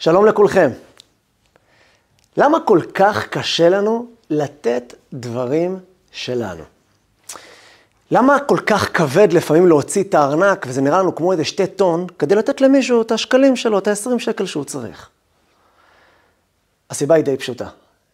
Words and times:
שלום 0.00 0.26
לכולכם. 0.26 0.70
למה 2.36 2.60
כל 2.60 2.80
כך 2.94 3.26
קשה 3.28 3.68
לנו 3.68 4.06
לתת 4.30 4.94
דברים 5.12 5.78
שלנו? 6.12 6.64
למה 8.10 8.38
כל 8.40 8.58
כך 8.66 8.96
כבד 8.96 9.32
לפעמים 9.32 9.66
להוציא 9.66 10.02
את 10.02 10.14
הארנק, 10.14 10.66
וזה 10.68 10.80
נראה 10.80 10.98
לנו 10.98 11.14
כמו 11.14 11.32
איזה 11.32 11.44
שתי 11.44 11.66
טון, 11.66 12.06
כדי 12.18 12.34
לתת 12.34 12.60
למישהו 12.60 13.02
את 13.02 13.12
השקלים 13.12 13.56
שלו, 13.56 13.78
את 13.78 13.88
ה-20 13.88 14.18
שקל 14.18 14.46
שהוא 14.46 14.64
צריך? 14.64 15.08
הסיבה 16.90 17.14
היא 17.14 17.24
די 17.24 17.36
פשוטה. 17.36 17.68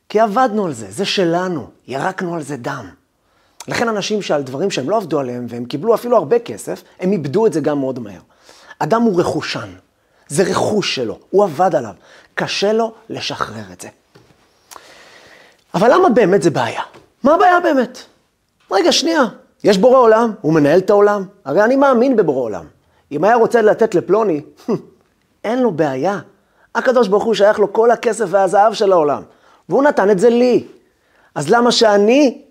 כי 0.08 0.20
עבדנו 0.20 0.66
על 0.66 0.72
זה, 0.72 0.90
זה 0.90 1.04
שלנו, 1.04 1.70
ירקנו 1.86 2.34
על 2.34 2.42
זה 2.42 2.56
דם. 2.56 2.90
לכן 3.68 3.88
אנשים 3.88 4.22
שעל 4.22 4.42
דברים 4.42 4.70
שהם 4.70 4.90
לא 4.90 4.96
עבדו 4.96 5.20
עליהם, 5.20 5.46
והם 5.48 5.64
קיבלו 5.64 5.94
אפילו 5.94 6.16
הרבה 6.16 6.38
כסף, 6.38 6.82
הם 7.00 7.12
איבדו 7.12 7.46
את 7.46 7.52
זה 7.52 7.60
גם 7.60 7.78
מאוד 7.78 7.98
מהר. 7.98 8.20
אדם 8.78 9.02
הוא 9.02 9.20
רכושן. 9.20 9.68
זה 10.28 10.42
רכוש 10.42 10.94
שלו, 10.94 11.18
הוא 11.30 11.44
עבד 11.44 11.74
עליו. 11.74 11.92
קשה 12.34 12.72
לו 12.72 12.92
לשחרר 13.08 13.72
את 13.72 13.80
זה. 13.80 13.88
אבל 15.74 15.94
למה 15.94 16.08
באמת 16.08 16.42
זה 16.42 16.50
בעיה? 16.50 16.82
מה 17.22 17.34
הבעיה 17.34 17.60
באמת? 17.60 17.98
רגע, 18.70 18.92
שנייה. 18.92 19.24
יש 19.64 19.78
בורא 19.78 19.98
עולם, 19.98 20.32
הוא 20.40 20.52
מנהל 20.52 20.78
את 20.78 20.90
העולם. 20.90 21.24
הרי 21.44 21.64
אני 21.64 21.76
מאמין 21.76 22.16
בבורא 22.16 22.40
עולם. 22.40 22.64
אם 23.12 23.24
היה 23.24 23.34
רוצה 23.34 23.62
לתת 23.62 23.94
לפלוני, 23.94 24.40
אין 25.44 25.62
לו 25.62 25.70
בעיה. 25.70 26.18
הקדוש 26.74 27.08
ברוך 27.08 27.24
הוא 27.24 27.34
שייך 27.34 27.58
לו 27.58 27.72
כל 27.72 27.90
הכסף 27.90 28.24
והזהב 28.28 28.72
של 28.72 28.92
העולם, 28.92 29.22
והוא 29.68 29.82
נתן 29.82 30.10
את 30.10 30.18
זה 30.18 30.30
לי. 30.30 30.64
אז 31.34 31.50
למה 31.50 31.72
שאני 31.72 32.42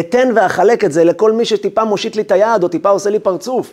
אתן 0.00 0.28
ואחלק 0.34 0.84
את 0.84 0.92
זה 0.92 1.04
לכל 1.04 1.32
מי 1.32 1.44
שטיפה 1.44 1.84
מושיט 1.84 2.16
לי 2.16 2.22
את 2.22 2.32
היד, 2.32 2.62
או 2.62 2.68
טיפה 2.68 2.88
עושה 2.88 3.10
לי 3.10 3.18
פרצוף? 3.18 3.72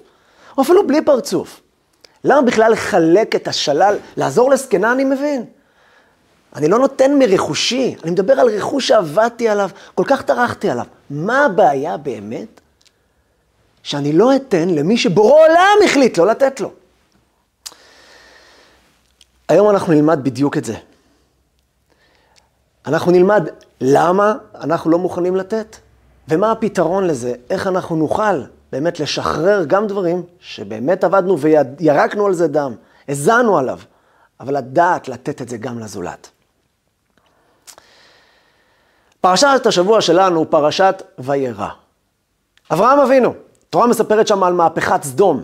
או 0.58 0.64
אפילו 0.64 0.88
בלי 0.88 1.02
פרצוף. 1.02 1.62
למה 2.23 2.41
בכלל 2.41 2.72
לחלק 2.72 3.36
את 3.36 3.48
השלל? 3.48 3.98
לעזור 4.18 4.52
לזקנה 4.52 4.91
אני 4.91 5.04
מבין. 5.04 5.46
אני 6.55 6.68
לא 6.68 6.80
נותן 6.80 7.20
מרכושי, 7.20 7.95
אני 8.04 8.12
מדבר 8.12 8.40
על 8.40 8.50
רכוש 8.50 8.88
שעבדתי 8.88 9.50
עליו, 9.50 9.70
כל 9.95 10.03
כך 10.08 10.22
טרחתי 10.22 10.70
עליו. 10.70 10.86
מה 11.09 11.45
הבעיה 11.45 11.97
באמת? 11.97 12.62
שאני 13.84 14.14
לא 14.14 14.36
אתן 14.36 14.70
למי 14.70 14.97
שבורא 14.97 15.31
עולם 15.31 15.78
החליט 15.86 16.17
לא 16.17 16.28
לתת 16.28 16.59
לו. 16.59 16.72
היום 19.50 19.70
אנחנו 19.70 19.94
נלמד 19.94 20.23
בדיוק 20.23 20.58
את 20.58 20.66
זה. 20.66 20.75
אנחנו 22.86 23.12
נלמד 23.12 23.50
למה 23.81 24.34
אנחנו 24.56 24.92
לא 24.92 25.00
מוכנים 25.00 25.36
לתת, 25.36 25.75
ומה 26.28 26.52
הפתרון 26.52 27.08
לזה, 27.08 27.34
איך 27.50 27.67
אנחנו 27.67 27.95
נוכל 27.95 28.42
באמת 28.72 29.00
לשחרר 29.00 29.64
גם 29.67 29.88
דברים 29.88 30.23
שבאמת 30.39 31.03
עבדנו 31.03 31.39
וירקנו 31.39 32.25
על 32.25 32.34
זה 32.34 32.48
דם, 32.48 32.75
הזענו 33.09 33.58
עליו, 33.58 33.80
אבל 34.39 34.58
לדעת 34.58 35.08
לתת 35.08 35.42
את 35.42 35.50
זה 35.50 35.58
גם 35.58 35.80
לזולת. 35.80 36.30
פרשת 39.22 39.62
השבוע 39.66 40.02
שלנו, 40.02 40.50
פרשת 40.50 41.03
וירא. 41.20 41.67
אברהם 42.72 43.00
אבינו, 43.00 43.34
התורה 43.70 43.88
מספרת 43.88 44.28
שם 44.28 44.44
על 44.44 44.53
מהפכת 44.53 45.03
סדום, 45.03 45.42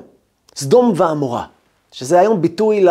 סדום 0.56 0.94
ועמורה, 0.96 1.46
שזה 1.92 2.20
היום 2.20 2.42
ביטוי 2.42 2.86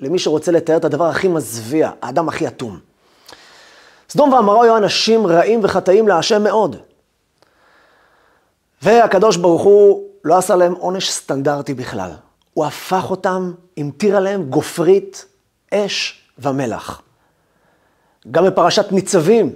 למי 0.00 0.18
שרוצה 0.18 0.52
לתאר 0.52 0.76
את 0.76 0.84
הדבר 0.84 1.04
הכי 1.04 1.28
מזוויע, 1.28 1.90
האדם 2.02 2.28
הכי 2.28 2.46
אטום. 2.46 2.78
סדום 4.08 4.32
ועמורה 4.32 4.64
היו 4.64 4.76
אנשים 4.76 5.26
רעים 5.26 5.60
וחטאים 5.62 6.08
להשם 6.08 6.44
מאוד. 6.44 6.76
והקדוש 8.84 9.36
ברוך 9.36 9.62
הוא 9.62 10.08
לא 10.24 10.38
עשה 10.38 10.56
להם 10.56 10.72
עונש 10.72 11.10
סטנדרטי 11.10 11.74
בכלל. 11.74 12.10
הוא 12.54 12.64
הפך 12.64 13.10
אותם, 13.10 13.52
המטיר 13.76 14.16
עליהם 14.16 14.42
גופרית, 14.42 15.24
אש 15.74 16.22
ומלח. 16.38 17.02
גם 18.30 18.44
בפרשת 18.44 18.92
ניצבים, 18.92 19.52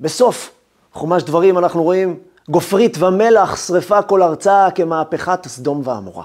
בסוף 0.00 0.50
חומש 0.92 1.22
דברים 1.22 1.58
אנחנו 1.58 1.82
רואים 1.82 2.20
גופרית 2.48 2.98
ומלח, 2.98 3.66
שרפה 3.66 4.02
כל 4.02 4.22
ארצה 4.22 4.68
כמהפכת 4.74 5.48
סדום 5.48 5.82
ועמורה. 5.84 6.24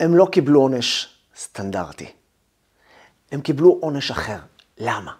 הם 0.00 0.16
לא 0.16 0.26
קיבלו 0.32 0.60
עונש 0.60 1.08
סטנדרטי. 1.36 2.06
הם 3.32 3.40
קיבלו 3.40 3.78
עונש 3.80 4.10
אחר. 4.10 4.38
למה? 4.78 5.12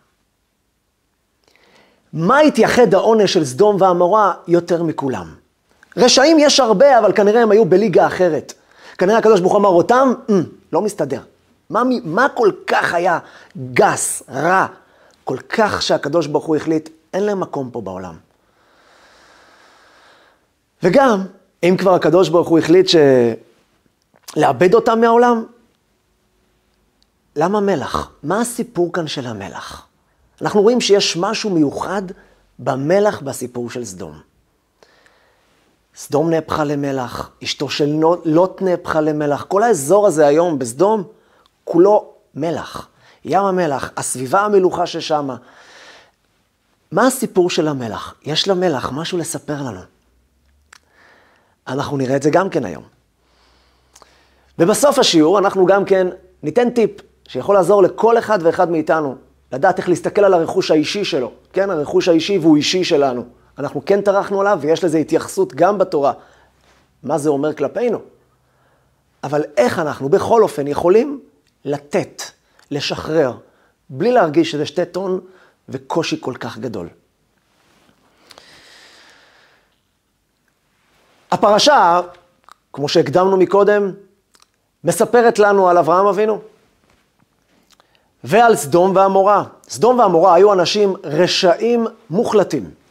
מה 2.12 2.38
התייחד 2.38 2.94
העונש 2.94 3.32
של 3.32 3.44
סדום 3.44 3.76
ועמורה 3.80 4.34
יותר 4.48 4.82
מכולם? 4.82 5.43
רשעים 5.96 6.38
יש 6.38 6.60
הרבה, 6.60 6.98
אבל 6.98 7.12
כנראה 7.12 7.42
הם 7.42 7.50
היו 7.50 7.64
בליגה 7.64 8.06
אחרת. 8.06 8.52
כנראה 8.98 9.18
הקדוש 9.18 9.40
ברוך 9.40 9.52
הוא 9.52 9.60
אמר 9.60 9.68
אותם, 9.68 10.12
mm, 10.28 10.32
לא 10.72 10.82
מסתדר. 10.82 11.20
מה, 11.70 11.82
מה 12.04 12.28
כל 12.28 12.50
כך 12.66 12.94
היה 12.94 13.18
גס, 13.72 14.22
רע, 14.30 14.66
כל 15.24 15.38
כך 15.48 15.82
שהקדוש 15.82 16.26
ברוך 16.26 16.44
הוא 16.44 16.56
החליט, 16.56 16.88
אין 17.14 17.22
להם 17.22 17.40
מקום 17.40 17.70
פה 17.70 17.80
בעולם. 17.80 18.14
וגם, 20.82 21.24
אם 21.62 21.76
כבר 21.78 21.94
הקדוש 21.94 22.28
ברוך 22.28 22.48
הוא 22.48 22.58
החליט 22.58 22.88
ש... 22.88 22.96
לאבד 24.36 24.74
אותם 24.74 25.00
מהעולם, 25.00 25.44
למה 27.36 27.60
מלח? 27.60 28.10
מה 28.22 28.40
הסיפור 28.40 28.92
כאן 28.92 29.06
של 29.06 29.26
המלח? 29.26 29.86
אנחנו 30.42 30.62
רואים 30.62 30.80
שיש 30.80 31.16
משהו 31.16 31.50
מיוחד 31.50 32.02
במלח 32.58 33.20
בסיפור 33.20 33.70
של 33.70 33.84
סדום. 33.84 34.33
סדום 35.96 36.30
נהפכה 36.30 36.64
למלח, 36.64 37.30
אשתו 37.44 37.70
של 37.70 38.00
לוט 38.24 38.62
נהפכה 38.62 39.00
למלח. 39.00 39.44
כל 39.48 39.62
האזור 39.62 40.06
הזה 40.06 40.26
היום 40.26 40.58
בסדום, 40.58 41.02
כולו 41.64 42.12
מלח. 42.34 42.88
ים 43.24 43.44
המלח, 43.44 43.90
הסביבה 43.96 44.40
המלוכה 44.40 44.86
ששמה. 44.86 45.36
מה 46.92 47.06
הסיפור 47.06 47.50
של 47.50 47.68
המלח? 47.68 48.14
יש 48.24 48.48
למלח 48.48 48.92
משהו 48.92 49.18
לספר 49.18 49.62
לנו. 49.62 49.80
אנחנו 51.68 51.96
נראה 51.96 52.16
את 52.16 52.22
זה 52.22 52.30
גם 52.30 52.50
כן 52.50 52.64
היום. 52.64 52.82
ובסוף 54.58 54.98
השיעור 54.98 55.38
אנחנו 55.38 55.66
גם 55.66 55.84
כן 55.84 56.06
ניתן 56.42 56.70
טיפ 56.70 56.90
שיכול 57.28 57.54
לעזור 57.54 57.82
לכל 57.82 58.18
אחד 58.18 58.38
ואחד 58.42 58.70
מאיתנו 58.70 59.16
לדעת 59.52 59.78
איך 59.78 59.88
להסתכל 59.88 60.24
על 60.24 60.34
הרכוש 60.34 60.70
האישי 60.70 61.04
שלו. 61.04 61.32
כן, 61.52 61.70
הרכוש 61.70 62.08
האישי 62.08 62.38
והוא 62.38 62.56
אישי 62.56 62.84
שלנו. 62.84 63.24
אנחנו 63.58 63.82
כן 63.86 64.00
טרחנו 64.00 64.40
עליו 64.40 64.58
ויש 64.62 64.84
לזה 64.84 64.98
התייחסות 64.98 65.54
גם 65.54 65.78
בתורה. 65.78 66.12
מה 67.02 67.18
זה 67.18 67.28
אומר 67.28 67.54
כלפינו? 67.54 67.98
אבל 69.24 69.44
איך 69.56 69.78
אנחנו 69.78 70.08
בכל 70.08 70.42
אופן 70.42 70.66
יכולים 70.66 71.20
לתת, 71.64 72.22
לשחרר, 72.70 73.36
בלי 73.90 74.12
להרגיש 74.12 74.50
שזה 74.50 74.66
שתי 74.66 74.84
טון 74.84 75.20
וקושי 75.68 76.20
כל 76.20 76.34
כך 76.40 76.58
גדול. 76.58 76.88
הפרשה, 81.30 82.00
כמו 82.72 82.88
שהקדמנו 82.88 83.36
מקודם, 83.36 83.92
מספרת 84.84 85.38
לנו 85.38 85.68
על 85.68 85.78
אברהם 85.78 86.06
אבינו 86.06 86.40
ועל 88.24 88.56
סדום 88.56 88.96
ועמורה. 88.96 89.44
סדום 89.68 89.98
ועמורה 89.98 90.34
היו 90.34 90.52
אנשים 90.52 90.94
רשעים 91.04 91.86
מוחלטים. 92.10 92.83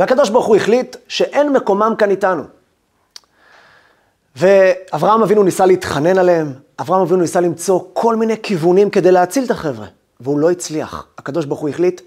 והקדוש 0.00 0.30
ברוך 0.30 0.46
הוא 0.46 0.56
החליט 0.56 0.96
שאין 1.08 1.52
מקומם 1.52 1.94
כאן 1.98 2.10
איתנו. 2.10 2.42
ואברהם 4.36 5.22
אבינו 5.22 5.42
ניסה 5.42 5.66
להתחנן 5.66 6.18
עליהם, 6.18 6.52
אברהם 6.80 7.00
אבינו 7.00 7.20
ניסה 7.20 7.40
למצוא 7.40 7.80
כל 7.92 8.16
מיני 8.16 8.42
כיוונים 8.42 8.90
כדי 8.90 9.12
להציל 9.12 9.44
את 9.44 9.50
החבר'ה, 9.50 9.86
והוא 10.20 10.38
לא 10.38 10.50
הצליח. 10.50 11.06
הקדוש 11.18 11.44
ברוך 11.44 11.60
הוא 11.60 11.68
החליט, 11.68 12.00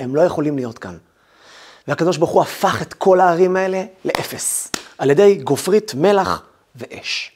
הם 0.00 0.16
לא 0.16 0.20
יכולים 0.20 0.56
להיות 0.56 0.78
כאן. 0.78 0.96
והקדוש 1.88 2.16
ברוך 2.16 2.30
הוא 2.30 2.42
הפך 2.42 2.82
את 2.82 2.94
כל 2.94 3.20
הערים 3.20 3.56
האלה 3.56 3.84
לאפס, 4.04 4.72
על 4.98 5.10
ידי 5.10 5.34
גופרית, 5.34 5.94
מלח 5.94 6.42
ואש. 6.76 7.32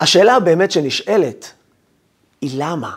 השאלה 0.00 0.40
באמת 0.40 0.70
שנשאלת 0.70 1.52
היא 2.40 2.50
למה? 2.58 2.96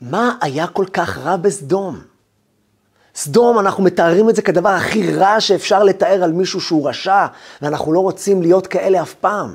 מה 0.00 0.36
היה 0.40 0.66
כל 0.66 0.86
כך 0.92 1.18
רע 1.18 1.36
בסדום? 1.36 2.13
סדום, 3.14 3.58
אנחנו 3.58 3.84
מתארים 3.84 4.30
את 4.30 4.36
זה 4.36 4.42
כדבר 4.42 4.68
הכי 4.68 5.12
רע 5.12 5.40
שאפשר 5.40 5.84
לתאר 5.84 6.24
על 6.24 6.32
מישהו 6.32 6.60
שהוא 6.60 6.88
רשע, 6.88 7.26
ואנחנו 7.62 7.92
לא 7.92 8.00
רוצים 8.00 8.42
להיות 8.42 8.66
כאלה 8.66 9.02
אף 9.02 9.14
פעם. 9.14 9.54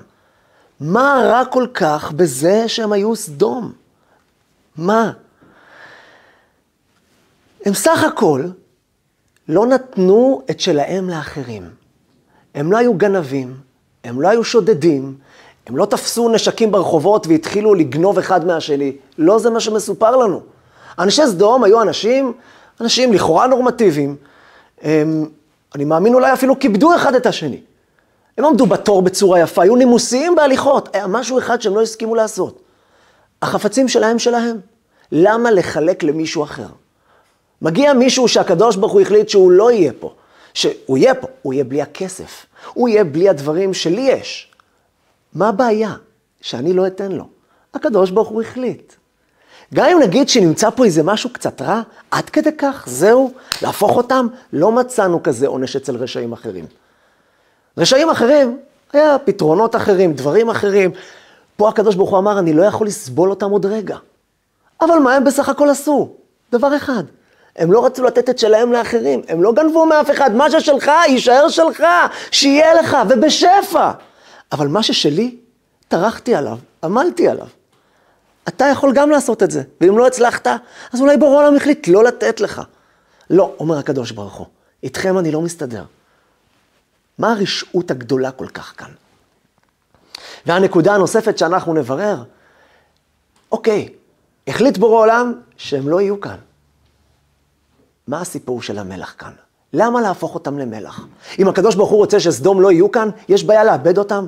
מה 0.80 1.22
רע 1.24 1.46
כל 1.46 1.68
כך 1.74 2.12
בזה 2.12 2.68
שהם 2.68 2.92
היו 2.92 3.16
סדום? 3.16 3.72
מה? 4.76 5.12
הם 7.66 7.74
סך 7.74 8.04
הכל 8.04 8.44
לא 9.48 9.68
נתנו 9.68 10.42
את 10.50 10.60
שלהם 10.60 11.10
לאחרים. 11.10 11.70
הם 12.56 12.72
לא 12.72 12.78
היו 12.78 12.94
גנבים, 12.94 13.56
הם 14.04 14.22
לא 14.22 14.28
היו 14.28 14.44
שודדים, 14.44 15.16
הם 15.68 15.78
לא 15.78 15.86
תפסו 15.86 16.30
נשקים 16.30 16.72
ברחובות 16.72 17.28
והתחילו 17.28 17.74
לגנוב 17.74 18.18
אחד 18.18 18.46
מהשני. 18.46 18.96
לא 19.18 19.40
זה 19.40 19.50
מה 19.50 19.60
שמסופר 19.60 20.16
לנו. 20.16 20.42
אנשי 21.00 21.22
סדום 21.28 21.64
היו 21.64 21.82
אנשים 21.82 22.34
אנשים 22.82 23.14
לכאורה 23.14 23.48
נורמטיביים, 23.48 24.16
הם, 24.82 25.30
אני 25.76 25.86
מאמין 25.86 26.14
אולי 26.14 26.34
אפילו 26.34 26.60
כיבדו 26.60 26.96
אחד 26.96 27.16
את 27.16 27.26
השני. 27.26 27.62
הם 28.38 28.46
עמדו 28.46 28.66
בתור 28.66 29.02
בצורה 29.02 29.40
יפה, 29.40 29.64
היו 29.64 29.76
נימוסיים 29.76 30.36
בהליכות, 30.36 30.96
היה 30.96 31.08
משהו 31.08 31.38
אחד 31.38 31.62
שהם 31.62 31.76
לא 31.76 31.82
הסכימו 31.82 32.16
לעשות. 32.16 32.62
החפצים 33.42 33.88
שלהם 33.88 34.20
שלהם. 34.20 34.60
למה 35.12 35.52
לחלק 35.52 36.04
למישהו 36.04 36.44
אחר? 36.44 36.68
מגיע 37.62 37.94
מישהו 37.94 38.28
שהקדוש 38.28 38.76
ברוך 38.76 38.92
הוא 38.92 39.02
החליט 39.02 39.30
שהוא 39.30 39.52
לא 39.52 39.72
יהיה 39.72 39.92
פה, 40.00 40.14
שהוא 40.54 40.98
יהיה 40.98 41.16
פה, 41.16 41.28
הוא 41.42 41.54
יהיה 41.54 41.64
בלי 41.64 41.82
הכסף, 41.82 42.46
הוא 42.74 42.90
יהיה 42.90 43.04
בלי 43.04 43.30
הדברים 43.30 43.74
שלי 43.74 44.02
יש. 44.02 44.52
מה 45.34 45.50
הבעיה? 45.50 45.94
שאני 46.42 46.74
לא 46.74 46.88
אתן 46.88 47.12
לו. 47.12 47.28
הקדוש 47.74 48.12
ברוך 48.12 48.28
הוא 48.28 48.42
החליט. 48.42 48.94
גם 49.74 49.86
אם 49.86 50.00
נגיד 50.00 50.30
שנמצא 50.30 50.70
פה 50.70 50.86
איזה 50.86 51.04
משהו 51.04 51.30
קצת 51.30 51.62
רע, 51.62 51.82
עד 52.12 52.30
כדי 52.30 52.52
כך, 52.58 52.84
זהו, 52.88 53.32
להפוך 53.62 53.98
אותם, 53.98 54.28
לא 54.54 54.72
מצאנו 54.72 55.24
כזה 55.24 55.48
עונש 55.48 55.76
אצל 55.76 55.96
רשעים 55.96 56.34
אחרים. 56.34 56.66
רשעים 57.78 58.10
אחרים, 58.10 58.58
היה 58.94 59.18
פתרונות 59.26 59.76
אחרים, 59.76 60.14
דברים 60.14 60.50
אחרים. 60.50 60.92
פה 61.58 61.70
הקדוש 61.70 61.96
ברוך 61.96 62.10
הוא 62.10 62.20
אמר, 62.20 62.40
אני 62.40 62.54
לא 62.54 62.64
יכול 62.64 62.88
לסבול 62.88 63.30
אותם 63.30 63.52
עוד 63.52 63.66
רגע. 63.66 63.98
אבל 64.82 65.00
מה 65.00 65.16
הם 65.16 65.24
בסך 65.24 65.50
הכל 65.50 65.70
עשו? 65.70 66.10
דבר 66.52 66.76
אחד, 66.76 67.04
הם 67.56 67.72
לא 67.72 67.86
רצו 67.86 68.04
לתת 68.04 68.30
את 68.30 68.40
שלהם 68.40 68.72
לאחרים, 68.72 69.22
הם 69.28 69.44
לא 69.44 69.54
גנבו 69.54 69.86
מאף 69.86 70.12
אחד, 70.12 70.36
מה 70.36 70.52
ששלך 70.52 70.92
יישאר 71.08 71.50
שלך, 71.50 71.84
שיהיה 72.32 72.74
לך, 72.74 72.98
ובשפע. 73.10 73.92
אבל 74.52 74.68
מה 74.68 74.84
ששלי, 74.84 75.38
טרחתי 75.88 76.36
עליו, 76.36 76.58
עמלתי 76.84 77.28
עליו. 77.28 77.48
אתה 78.50 78.66
יכול 78.66 78.94
גם 78.94 79.10
לעשות 79.10 79.44
את 79.44 79.52
זה, 79.52 79.64
ואם 79.82 79.98
לא 79.98 80.08
הצלחת, 80.08 80.48
אז 80.94 81.02
אולי 81.02 81.18
ברור 81.18 81.40
העולם 81.40 81.56
החליט 81.56 81.88
לא 81.88 82.04
לתת 82.04 82.40
לך. 82.40 82.62
לא, 83.30 83.54
אומר 83.60 83.78
הקדוש 83.78 84.12
ברוך 84.12 84.34
הוא, 84.34 84.48
איתכם 84.84 85.18
אני 85.18 85.32
לא 85.32 85.42
מסתדר. 85.42 85.84
מה 87.18 87.32
הרשעות 87.32 87.92
הגדולה 87.92 88.32
כל 88.32 88.48
כך 88.48 88.74
כאן? 88.78 88.90
והנקודה 90.46 90.96
הנוספת 90.96 91.38
שאנחנו 91.38 91.74
נברר, 91.74 92.24
אוקיי, 93.52 93.90
החליט 94.48 94.78
בורא 94.78 95.00
עולם 95.00 95.34
שהם 95.58 95.90
לא 95.90 96.02
יהיו 96.02 96.22
כאן. 96.22 96.38
מה 98.08 98.22
הסיפור 98.22 98.62
של 98.62 98.80
המלח 98.80 99.16
כאן? 99.18 99.32
למה 99.74 100.02
להפוך 100.02 100.36
אותם 100.36 100.60
למלח? 100.60 101.06
אם 101.40 101.48
הקדוש 101.48 101.76
ברוך 101.76 101.90
הוא 101.90 101.98
רוצה 101.98 102.20
שסדום 102.20 102.62
לא 102.62 102.72
יהיו 102.72 102.92
כאן, 102.92 103.10
יש 103.30 103.44
בעיה 103.44 103.64
לאבד 103.64 103.98
אותם? 103.98 104.28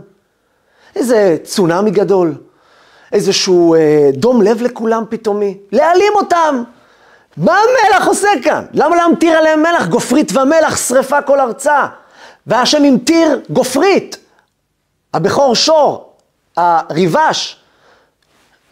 איזה 0.95 1.37
צונאמי 1.43 1.91
גדול, 1.91 2.33
איזשהו 3.13 3.75
אה, 3.75 4.09
דום 4.13 4.41
לב 4.41 4.61
לכולם 4.61 5.03
פתאומי, 5.09 5.57
להעלים 5.71 6.13
אותם. 6.15 6.63
מה 7.37 7.57
המלח 7.59 8.07
עושה 8.07 8.29
כאן? 8.43 8.65
למה 8.73 8.95
להמטיר 8.95 9.37
עליהם 9.37 9.63
מלח? 9.63 9.87
גופרית 9.87 10.31
ומלח, 10.37 10.77
שרפה 10.87 11.21
כל 11.21 11.39
ארצה. 11.39 11.87
והשם 12.47 12.83
המטיר 12.83 13.41
גופרית, 13.49 14.17
הבכור 15.13 15.55
שור, 15.55 16.13
הריבש, 16.57 17.57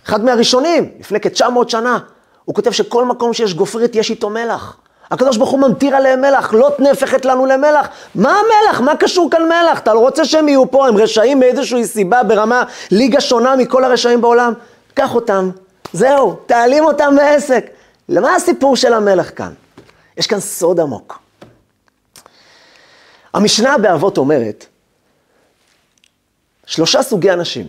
אחד 0.05 0.23
מהראשונים, 0.23 0.91
לפני 0.99 1.19
כ-900 1.19 1.67
שנה, 1.67 1.99
הוא 2.45 2.55
כותב 2.55 2.71
שכל 2.71 3.05
מקום 3.05 3.33
שיש 3.33 3.53
גופרית 3.53 3.95
יש 3.95 4.09
איתו 4.09 4.29
מלח. 4.29 4.77
הקדוש 5.11 5.37
ברוך 5.37 5.49
הוא 5.49 5.59
ממטיר 5.59 5.95
עליהם 5.95 6.21
מלח, 6.21 6.53
לא 6.53 6.75
נהפכת 6.79 7.25
לנו 7.25 7.45
למלח. 7.45 7.87
מה 8.15 8.39
המלח? 8.39 8.81
מה 8.81 8.95
קשור 8.95 9.29
כאן 9.31 9.43
מלח? 9.43 9.79
אתה 9.79 9.93
לא 9.93 9.99
רוצה 9.99 10.25
שהם 10.25 10.47
יהיו 10.49 10.71
פה, 10.71 10.87
הם 10.87 10.97
רשעים 10.97 11.39
מאיזושהי 11.39 11.85
סיבה 11.85 12.23
ברמה 12.23 12.63
ליגה 12.91 13.21
שונה 13.21 13.55
מכל 13.55 13.83
הרשעים 13.83 14.21
בעולם? 14.21 14.53
קח 14.93 15.15
אותם, 15.15 15.49
זהו, 15.93 16.35
תעלים 16.45 16.85
אותם 16.85 17.13
בעסק. 17.17 17.65
למה 18.09 18.35
הסיפור 18.35 18.75
של 18.75 18.93
המלח 18.93 19.31
כאן? 19.35 19.53
יש 20.17 20.27
כאן 20.27 20.39
סוד 20.39 20.79
עמוק. 20.79 21.19
המשנה 23.33 23.77
באבות 23.77 24.17
אומרת, 24.17 24.65
שלושה 26.65 27.03
סוגי 27.03 27.31
אנשים. 27.31 27.67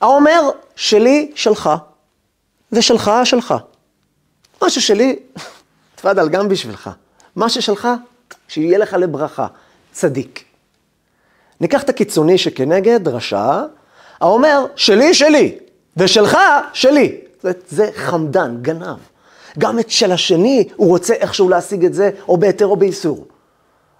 האומר, 0.00 0.40
שלי, 0.76 1.32
שלך, 1.34 1.70
ושלך, 2.72 3.10
שלך. 3.24 3.54
מה 4.62 4.70
ששלי, 4.70 5.18
תפאדל, 6.06 6.28
גם 6.28 6.48
בשבילך. 6.48 6.90
מה 7.36 7.48
ששלך, 7.48 7.88
שיהיה 8.48 8.78
לך 8.78 8.92
לברכה. 8.92 9.46
צדיק. 9.92 10.44
ניקח 11.60 11.82
את 11.82 11.88
הקיצוני 11.88 12.38
שכנגד, 12.38 13.08
רשע, 13.08 13.62
האומר, 14.20 14.66
שלי, 14.76 15.14
שלי, 15.14 15.58
ושלך, 15.96 16.38
שלי. 16.72 17.20
זה, 17.42 17.52
זה 17.68 17.90
חמדן, 17.94 18.58
גנב. 18.62 18.98
גם 19.58 19.78
את 19.78 19.90
של 19.90 20.12
השני, 20.12 20.68
הוא 20.76 20.88
רוצה 20.88 21.14
איכשהו 21.14 21.48
להשיג 21.48 21.84
את 21.84 21.94
זה, 21.94 22.10
או 22.28 22.36
בהיתר 22.36 22.66
או 22.66 22.76
באיסור. 22.76 23.26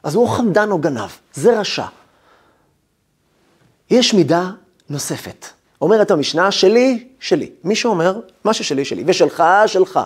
אז 0.03 0.15
הוא 0.15 0.29
חמדן 0.29 0.71
או 0.71 0.79
גנב, 0.79 1.11
זה 1.35 1.61
רשע. 1.61 1.87
יש 3.91 4.15
מידה 4.15 4.51
נוספת. 4.91 5.47
אומרת 5.81 6.11
המשנה, 6.11 6.51
שלי, 6.51 7.09
שלי. 7.21 7.51
מי 7.65 7.77
שאומר, 7.77 8.21
מה 8.45 8.55
ששלי, 8.55 8.85
שלי, 8.85 9.05
ושלך, 9.07 9.45
שלך. 9.67 10.01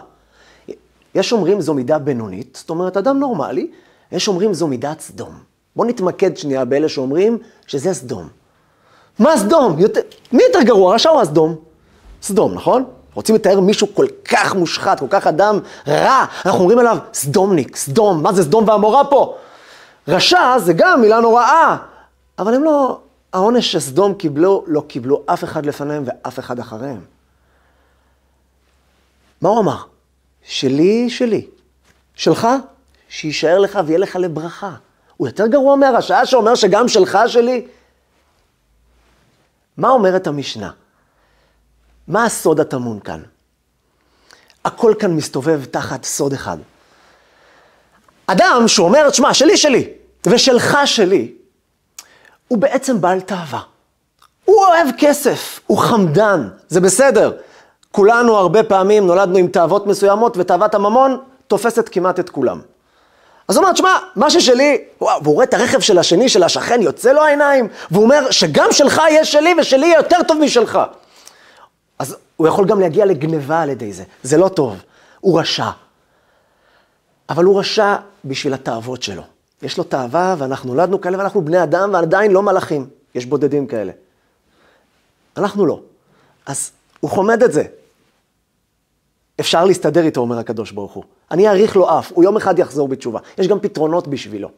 יש 1.14 1.32
אומרים 1.32 1.60
זו 1.60 1.74
מידה 1.74 1.98
בינונית, 1.98 2.58
זאת 2.60 2.70
אומרת, 2.70 2.96
אדם 2.96 3.18
נורמלי, 3.18 3.70
יש 4.12 4.28
אומרים 4.28 4.54
זו 4.54 4.66
מידת 4.66 5.00
סדום. 5.00 5.34
בואו 5.76 5.88
נתמקד 5.88 6.36
שנייה 6.36 6.64
באלה 6.64 6.88
שאומרים 6.88 7.38
שזה 7.66 7.94
סדום. 7.94 8.28
מה 9.18 9.36
סדום? 9.36 9.78
יותר... 9.78 10.00
מי 10.32 10.42
יותר 10.42 10.62
גרוע, 10.62 10.94
רשע 10.94 11.10
או 11.10 11.20
הסדום? 11.20 11.56
סדום, 12.22 12.54
נכון? 12.54 12.84
רוצים 13.14 13.34
לתאר 13.34 13.60
מישהו 13.60 13.94
כל 13.94 14.06
כך 14.24 14.54
מושחת, 14.54 15.00
כל 15.00 15.06
כך 15.10 15.26
אדם 15.26 15.58
רע, 15.88 16.24
אנחנו 16.46 16.60
אומרים 16.60 16.78
עליו 16.78 16.98
סדומניק, 17.14 17.76
סדום, 17.76 18.22
מה 18.22 18.32
זה 18.32 18.42
סדום 18.42 18.68
ועמורה 18.68 19.04
פה? 19.04 19.36
רשע 20.08 20.58
זה 20.58 20.72
גם 20.72 21.00
מילה 21.00 21.20
נוראה, 21.20 21.76
אבל 22.38 22.54
הם 22.54 22.64
לא, 22.64 22.98
העונש 23.32 23.72
שסדום 23.72 24.14
קיבלו, 24.14 24.64
לא 24.66 24.82
קיבלו 24.88 25.22
אף 25.26 25.44
אחד 25.44 25.66
לפניהם 25.66 26.04
ואף 26.06 26.38
אחד 26.38 26.58
אחריהם. 26.58 27.00
מה 29.40 29.48
הוא 29.48 29.58
אמר? 29.58 29.82
שלי, 30.50 31.11
שלי. 31.11 31.47
שלך, 32.14 32.49
שיישאר 33.08 33.58
לך 33.58 33.79
ויהיה 33.87 33.99
לך 33.99 34.17
לברכה. 34.17 34.75
הוא 35.17 35.29
יותר 35.29 35.47
גרוע 35.47 35.76
מהרשע 35.76 36.26
שאומר 36.26 36.55
שגם 36.55 36.88
שלך 36.88 37.19
שלי. 37.26 37.67
מה 39.76 39.88
אומרת 39.88 40.26
המשנה? 40.26 40.70
מה 42.08 42.25
הסוד 42.25 42.61
הטמון 42.61 43.00
כאן? 43.00 43.23
הכל 44.64 44.94
כאן 44.99 45.11
מסתובב 45.11 45.64
תחת 45.64 46.05
סוד 46.05 46.32
אחד. 46.32 46.56
אדם 48.26 48.64
שאומר, 48.67 49.11
תשמע, 49.11 49.35
שלי 49.35 49.56
שלי, 49.56 49.88
ושלך 50.26 50.79
שלי, 50.85 51.32
הוא 52.49 52.58
בעצם 52.58 53.00
בעל 53.00 53.20
תאווה. 53.20 53.62
הוא 54.44 54.67
אוהב 54.67 54.88
כסף, 54.99 55.61
הוא 55.67 55.79
חמדן, 55.79 56.49
זה 56.69 56.81
בסדר. 56.81 57.37
כולנו 57.92 58.36
הרבה 58.36 58.62
פעמים 58.62 59.06
נולדנו 59.06 59.38
עם 59.38 59.46
תאוות 59.46 59.86
מסוימות, 59.86 60.36
ותאוות 60.36 60.74
הממון 60.74 61.19
תופסת 61.46 61.88
כמעט 61.88 62.20
את 62.20 62.31
כולם. 62.31 62.60
אז 63.48 63.56
הוא 63.56 63.62
אומר, 63.62 63.72
תשמע, 63.74 63.98
מה 64.17 64.31
ששלי, 64.31 64.84
וואו, 65.00 65.22
והוא 65.22 65.34
רואה 65.34 65.44
את 65.44 65.55
הרכב 65.55 65.81
של 65.81 65.98
השני, 65.98 66.29
של 66.29 66.43
השכן, 66.43 66.82
יוצא 66.82 67.12
לו 67.12 67.22
העיניים, 67.22 67.69
והוא 67.91 68.05
אומר 68.05 68.31
שגם 68.31 68.72
שלך 68.72 69.03
יהיה 69.08 69.24
שלי 69.24 69.55
ושלי 69.58 69.86
יהיה 69.86 69.96
יותר 69.96 70.19
טוב 70.29 70.38
משלך. 70.38 70.79
אז 71.98 72.17
הוא 72.36 72.48
יכול 72.48 72.67
גם 72.67 72.81
להגיע 72.81 73.05
לגניבה 73.05 73.62
על 73.62 73.70
ידי 73.70 73.93
זה, 73.93 74.05
זה 74.22 74.36
לא 74.36 74.48
טוב, 74.48 74.76
הוא 75.20 75.41
רשע. 75.41 75.70
אבל 77.29 77.44
הוא 77.44 77.60
רשע 77.60 77.96
בשביל 78.24 78.55
התאוות 78.55 79.03
שלו. 79.03 79.22
יש 79.62 79.79
לו 79.79 79.84
תאווה, 79.84 80.34
ואנחנו 80.38 80.74
נולדנו 80.74 81.00
כאלה, 81.00 81.19
ואנחנו 81.19 81.44
בני 81.44 81.62
אדם, 81.62 81.91
ועדיין 81.93 82.31
לא 82.31 82.43
מלאכים. 82.43 82.86
יש 83.15 83.26
בודדים 83.26 83.67
כאלה. 83.67 83.93
אנחנו 85.36 85.67
לא. 85.67 85.81
אז 86.46 86.70
הוא 87.00 87.10
חומד 87.10 87.43
את 87.43 87.53
זה. 87.53 87.65
אפשר 89.41 89.65
להסתדר 89.65 90.05
איתו, 90.05 90.20
אומר 90.20 90.39
הקדוש 90.39 90.70
ברוך 90.70 90.93
הוא. 90.93 91.05
אני 91.31 91.49
אאריך 91.49 91.77
לו 91.77 91.99
אף, 91.99 92.13
הוא 92.15 92.25
יום 92.25 92.37
אחד 92.37 92.59
יחזור 92.59 92.89
בתשובה. 92.89 93.19
יש 93.39 93.49
גם 93.49 93.61
פתרונות 93.61 94.09
בשבילו. 94.09 94.51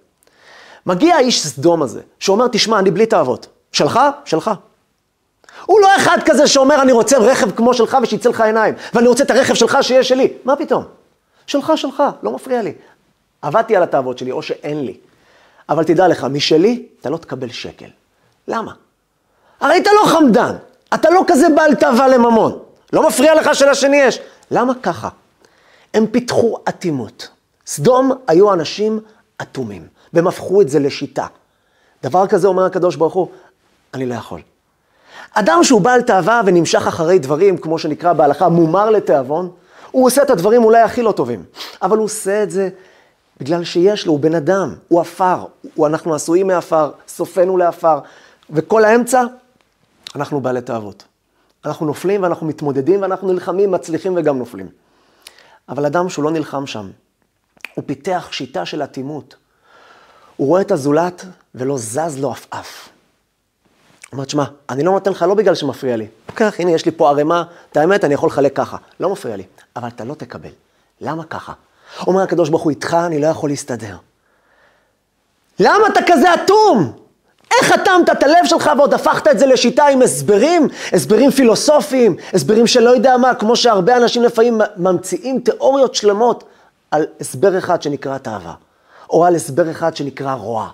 מגיע 0.86 1.14
האיש 1.14 1.46
סדום 1.46 1.82
הזה, 1.82 2.00
שאומר, 2.18 2.48
תשמע, 2.48 2.78
אני 2.78 2.90
בלי 2.90 3.06
תאוות. 3.06 3.46
שלך? 3.72 4.00
שלך. 4.24 4.50
הוא 5.66 5.80
לא 5.80 5.96
אחד 5.96 6.18
כזה 6.24 6.46
שאומר, 6.46 6.82
אני 6.82 6.92
רוצה 6.92 7.18
רכב 7.18 7.50
כמו 7.50 7.74
שלך 7.74 7.98
ושיצא 8.02 8.28
לך 8.28 8.40
עיניים, 8.40 8.74
ואני 8.94 9.08
רוצה 9.08 9.24
את 9.24 9.30
הרכב 9.30 9.54
שלך 9.54 9.78
שיהיה 9.82 10.04
שלי. 10.04 10.32
מה 10.44 10.56
פתאום? 10.56 10.84
שלך, 11.46 11.72
שלך, 11.76 12.02
לא 12.22 12.30
מפריע 12.30 12.62
לי. 12.62 12.72
עבדתי 13.42 13.76
על 13.76 13.82
התאוות 13.82 14.18
שלי, 14.18 14.30
או 14.32 14.42
שאין 14.42 14.84
לי. 14.84 14.96
אבל 15.68 15.84
תדע 15.84 16.08
לך, 16.08 16.24
משלי, 16.24 16.86
אתה 17.00 17.10
לא 17.10 17.16
תקבל 17.16 17.48
שקל. 17.48 17.86
למה? 18.48 18.72
הרי 19.60 19.78
אתה 19.78 19.90
לא 19.92 20.06
חמדן, 20.06 20.54
אתה 20.94 21.10
לא 21.10 21.24
כזה 21.26 21.48
בעל 21.48 21.74
תאווה 21.74 22.08
לממון. 22.08 22.58
לא 22.92 23.08
מפריע 23.08 23.34
לך 23.34 23.54
שלשני 23.54 23.96
יש. 23.96 24.20
למה 24.52 24.72
ככה? 24.82 25.08
הם 25.94 26.06
פיתחו 26.06 26.56
אטימות. 26.68 27.28
סדום 27.66 28.12
היו 28.26 28.52
אנשים 28.52 29.00
אטומים, 29.42 29.86
והם 30.12 30.26
הפכו 30.26 30.62
את 30.62 30.68
זה 30.68 30.78
לשיטה. 30.78 31.26
דבר 32.02 32.26
כזה 32.26 32.48
אומר 32.48 32.64
הקדוש 32.64 32.96
ברוך 32.96 33.14
הוא, 33.14 33.28
אני 33.94 34.06
לא 34.06 34.14
יכול. 34.14 34.40
אדם 35.34 35.64
שהוא 35.64 35.80
בעל 35.80 36.02
תאווה 36.02 36.40
ונמשך 36.46 36.86
אחרי 36.86 37.18
דברים, 37.18 37.58
כמו 37.58 37.78
שנקרא 37.78 38.12
בהלכה, 38.12 38.48
מומר 38.48 38.90
לתיאבון, 38.90 39.50
הוא 39.90 40.06
עושה 40.06 40.22
את 40.22 40.30
הדברים 40.30 40.64
אולי 40.64 40.80
הכי 40.80 41.02
לא 41.02 41.12
טובים, 41.12 41.44
אבל 41.82 41.96
הוא 41.96 42.04
עושה 42.04 42.42
את 42.42 42.50
זה 42.50 42.68
בגלל 43.40 43.64
שיש 43.64 44.06
לו, 44.06 44.12
הוא 44.12 44.20
בן 44.20 44.34
אדם, 44.34 44.74
הוא 44.88 45.00
עפר, 45.00 45.44
אנחנו 45.86 46.14
עשויים 46.14 46.46
מעפר, 46.46 46.90
סופנו 47.08 47.56
לעפר, 47.56 47.98
וכל 48.50 48.84
האמצע, 48.84 49.24
אנחנו 50.16 50.40
בעלי 50.40 50.60
תאוות. 50.60 51.04
אנחנו 51.64 51.86
נופלים 51.86 52.22
ואנחנו 52.22 52.46
מתמודדים 52.46 53.02
ואנחנו 53.02 53.32
נלחמים, 53.32 53.70
מצליחים 53.70 54.16
וגם 54.16 54.38
נופלים. 54.38 54.68
אבל 55.68 55.86
אדם 55.86 56.08
שהוא 56.08 56.24
לא 56.24 56.30
נלחם 56.30 56.66
שם, 56.66 56.90
הוא 57.74 57.84
פיתח 57.86 58.28
שיטה 58.30 58.66
של 58.66 58.82
אטימות. 58.82 59.36
הוא 60.36 60.48
רואה 60.48 60.60
את 60.60 60.70
הזולת 60.70 61.24
ולא 61.54 61.78
זז 61.78 62.18
לו 62.18 62.30
עפעף. 62.30 62.88
הוא 62.88 64.12
אומר, 64.12 64.28
שמע, 64.28 64.44
אני 64.70 64.82
לא 64.82 64.92
נותן 64.92 65.10
לך 65.10 65.22
לא 65.22 65.34
בגלל 65.34 65.54
שמפריע 65.54 65.96
לי. 65.96 66.06
קח, 66.34 66.54
הנה, 66.58 66.70
יש 66.70 66.86
לי 66.86 66.92
פה 66.92 67.08
ערימה, 67.08 67.44
את 67.72 67.76
האמת, 67.76 68.04
אני 68.04 68.14
יכול 68.14 68.28
לחלק 68.28 68.56
ככה. 68.56 68.76
לא 69.00 69.10
מפריע 69.10 69.36
לי, 69.36 69.44
אבל 69.76 69.88
אתה 69.88 70.04
לא 70.04 70.14
תקבל. 70.14 70.50
למה 71.00 71.24
ככה? 71.24 71.52
אומר 72.06 72.20
הקדוש 72.20 72.48
ברוך 72.48 72.62
הוא, 72.62 72.70
איתך 72.70 72.94
אני 72.94 73.20
לא 73.20 73.26
יכול 73.26 73.50
להסתדר. 73.50 73.96
למה 75.60 75.86
אתה 75.92 76.00
כזה 76.06 76.34
אטום? 76.34 77.01
איך 77.62 77.72
אטמת 77.72 78.10
את 78.10 78.22
הלב 78.22 78.44
שלך 78.44 78.70
ועוד 78.76 78.94
הפכת 78.94 79.28
את 79.28 79.38
זה 79.38 79.46
לשיטה 79.46 79.86
עם 79.86 80.02
הסברים, 80.02 80.68
הסברים 80.92 81.30
פילוסופיים, 81.30 82.16
הסברים 82.34 82.66
שלא 82.66 82.90
יודע 82.90 83.16
מה, 83.16 83.34
כמו 83.34 83.56
שהרבה 83.56 83.96
אנשים 83.96 84.22
לפעמים 84.22 84.60
ממציאים 84.76 85.40
תיאוריות 85.40 85.94
שלמות 85.94 86.44
על 86.90 87.06
הסבר 87.20 87.58
אחד 87.58 87.82
שנקרא 87.82 88.18
תאווה, 88.18 88.54
או 89.10 89.26
על 89.26 89.34
הסבר 89.34 89.70
אחד 89.70 89.96
שנקרא 89.96 90.34
רוע. 90.34 90.70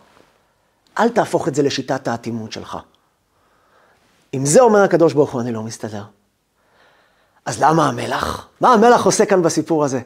אל 0.98 1.08
תהפוך 1.08 1.48
את 1.48 1.54
זה 1.54 1.62
לשיטת 1.62 2.08
האטימות 2.08 2.52
שלך. 2.52 2.78
אם 4.34 4.46
זה 4.46 4.60
אומר 4.60 4.82
הקדוש 4.82 5.12
ברוך 5.12 5.32
הוא, 5.32 5.40
אני 5.40 5.52
לא 5.52 5.62
מסתדר. 5.62 6.02
אז 7.44 7.62
למה 7.62 7.88
המלח? 7.88 8.48
מה 8.60 8.72
המלח 8.72 9.06
עושה 9.06 9.26
כאן 9.26 9.42
בסיפור 9.42 9.84
הזה? 9.84 10.00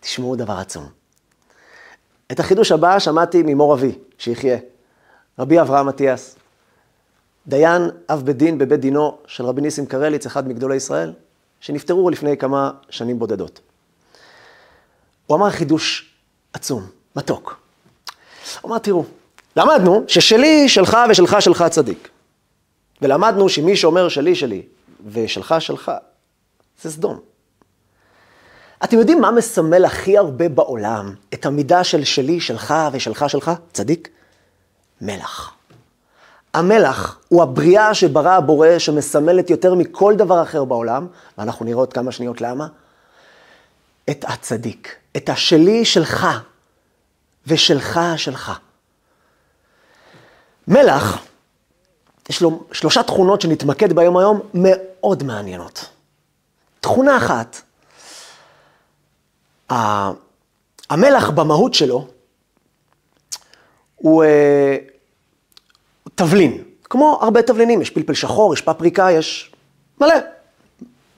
תשמעו 0.00 0.36
דבר 0.36 0.58
עצום. 0.58 0.86
את 2.32 2.40
החידוש 2.40 2.72
הבא 2.72 2.98
שמעתי 2.98 3.42
ממור 3.42 3.74
אבי, 3.74 3.98
שיחיה, 4.18 4.56
רבי 5.38 5.60
אברהם 5.60 5.88
אטיאס, 5.88 6.36
דיין 7.46 7.90
אב 8.08 8.22
בית 8.24 8.36
דין 8.36 8.58
בבית 8.58 8.80
דינו 8.80 9.18
של 9.26 9.44
רבי 9.44 9.60
ניסים 9.60 9.86
קרליץ, 9.86 10.26
אחד 10.26 10.48
מגדולי 10.48 10.76
ישראל, 10.76 11.12
שנפטרו 11.60 12.10
לפני 12.10 12.36
כמה 12.36 12.70
שנים 12.90 13.18
בודדות. 13.18 13.60
הוא 15.26 15.36
אמר 15.36 15.50
חידוש 15.50 16.14
עצום, 16.52 16.86
מתוק. 17.16 17.60
הוא 18.60 18.70
אמר, 18.70 18.78
תראו, 18.78 19.04
למדנו 19.56 20.04
ששלי, 20.08 20.68
שלך 20.68 20.96
ושלך, 21.10 21.36
שלך 21.40 21.64
צדיק. 21.70 22.08
ולמדנו 23.02 23.48
שמי 23.48 23.76
שאומר 23.76 24.08
שלי, 24.08 24.34
שלי, 24.34 24.62
ושלך, 25.12 25.54
שלך, 25.58 25.92
זה 26.82 26.90
סדום. 26.90 27.20
אתם 28.84 28.98
יודעים 28.98 29.20
מה 29.20 29.30
מסמל 29.30 29.84
הכי 29.84 30.18
הרבה 30.18 30.48
בעולם 30.48 31.14
את 31.34 31.46
המידה 31.46 31.84
של 31.84 32.04
שלי, 32.04 32.40
שלך 32.40 32.74
ושלך, 32.92 33.30
שלך? 33.30 33.50
צדיק? 33.72 34.08
מלח. 35.00 35.54
המלח 36.54 37.18
הוא 37.28 37.42
הבריאה 37.42 37.94
שברא 37.94 38.32
הבורא 38.32 38.78
שמסמלת 38.78 39.50
יותר 39.50 39.74
מכל 39.74 40.14
דבר 40.16 40.42
אחר 40.42 40.64
בעולם, 40.64 41.06
ואנחנו 41.38 41.64
נראה 41.64 41.78
עוד 41.78 41.92
כמה 41.92 42.12
שניות 42.12 42.40
למה, 42.40 42.66
את 44.10 44.24
הצדיק, 44.28 44.96
את 45.16 45.28
השלי 45.28 45.84
שלך 45.84 46.26
ושלך 47.46 48.00
שלך. 48.16 48.52
מלח, 50.68 51.18
יש 52.28 52.42
לו 52.42 52.64
שלושה 52.72 53.02
תכונות 53.02 53.40
שנתמקד 53.40 53.92
בהן 53.92 54.16
היום 54.16 54.40
מאוד 54.54 55.22
מעניינות. 55.22 55.88
תכונה 56.80 57.16
אחת, 57.16 57.56
המלח 60.90 61.30
במהות 61.30 61.74
שלו 61.74 62.08
הוא, 64.04 64.24
אה, 64.24 64.76
תבלין, 66.14 66.62
כמו 66.84 67.18
הרבה 67.20 67.42
תבלינים, 67.42 67.82
יש 67.82 67.90
פלפל 67.90 68.14
שחור, 68.14 68.54
יש 68.54 68.60
פפריקה, 68.60 69.10
יש 69.10 69.54
מלא. 70.00 70.14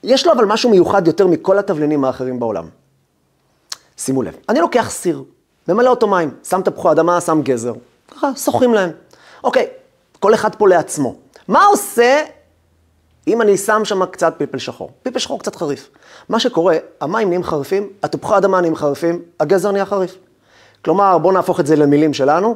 יש 0.03 0.25
לו 0.25 0.33
אבל 0.33 0.45
משהו 0.45 0.69
מיוחד 0.69 1.07
יותר 1.07 1.27
מכל 1.27 1.59
התבלינים 1.59 2.05
האחרים 2.05 2.39
בעולם. 2.39 2.67
שימו 3.97 4.21
לב, 4.21 4.35
אני 4.49 4.59
לוקח 4.59 4.89
סיר, 4.89 5.23
ממלא 5.67 5.89
אותו 5.89 6.07
מים, 6.07 6.31
שם 6.43 6.61
תפוחי 6.61 6.91
אדמה, 6.91 7.21
שם 7.21 7.41
גזר, 7.43 7.73
ככה, 8.11 8.35
שוחים 8.35 8.73
להם. 8.73 8.89
אוקיי, 9.43 9.67
כל 10.19 10.33
אחד 10.33 10.55
פה 10.55 10.67
לעצמו. 10.67 11.15
מה 11.47 11.65
עושה 11.65 12.23
אם 13.27 13.41
אני 13.41 13.57
שם 13.57 13.85
שם 13.85 14.05
קצת 14.05 14.33
פלפל 14.37 14.57
שחור? 14.57 14.91
פלפל 15.03 15.19
שחור 15.19 15.39
קצת 15.39 15.55
חריף. 15.55 15.89
מה 16.29 16.39
שקורה, 16.39 16.77
המים 17.01 17.27
נהיים 17.27 17.43
חריפים, 17.43 17.89
התפוחי 18.03 18.37
אדמה 18.37 18.61
נהיים 18.61 18.75
חריפים, 18.75 19.21
הגזר 19.39 19.71
נהיה 19.71 19.85
חריף. 19.85 20.15
כלומר, 20.85 21.17
בואו 21.17 21.33
נהפוך 21.33 21.59
את 21.59 21.67
זה 21.67 21.75
למילים 21.75 22.13
שלנו, 22.13 22.55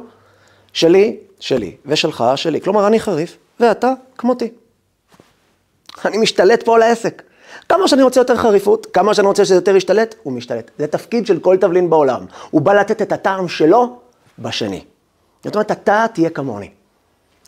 שלי, 0.72 1.16
שלי, 1.40 1.76
ושלך, 1.86 2.24
שלי. 2.36 2.60
כלומר, 2.60 2.86
אני 2.86 3.00
חריף, 3.00 3.36
ואתה 3.60 3.92
כמותי. 4.18 4.52
אני 6.04 6.18
משתלט 6.18 6.62
פה 6.62 6.74
על 6.74 6.82
העסק. 6.82 7.22
כמה 7.68 7.88
שאני 7.88 8.02
רוצה 8.02 8.20
יותר 8.20 8.36
חריפות, 8.36 8.86
כמה 8.86 9.14
שאני 9.14 9.26
רוצה 9.26 9.44
שזה 9.44 9.54
יותר 9.54 9.76
ישתלט, 9.76 10.14
הוא 10.22 10.32
משתלט. 10.32 10.70
זה 10.78 10.86
תפקיד 10.86 11.26
של 11.26 11.38
כל 11.38 11.56
תבלין 11.56 11.90
בעולם. 11.90 12.26
הוא 12.50 12.60
בא 12.60 12.72
לתת 12.72 13.02
את 13.02 13.12
הטעם 13.12 13.48
שלו 13.48 13.96
בשני. 14.38 14.84
זאת 15.44 15.54
אומרת, 15.54 15.70
אתה 15.70 16.06
תהיה 16.14 16.30
כמוני. 16.30 16.70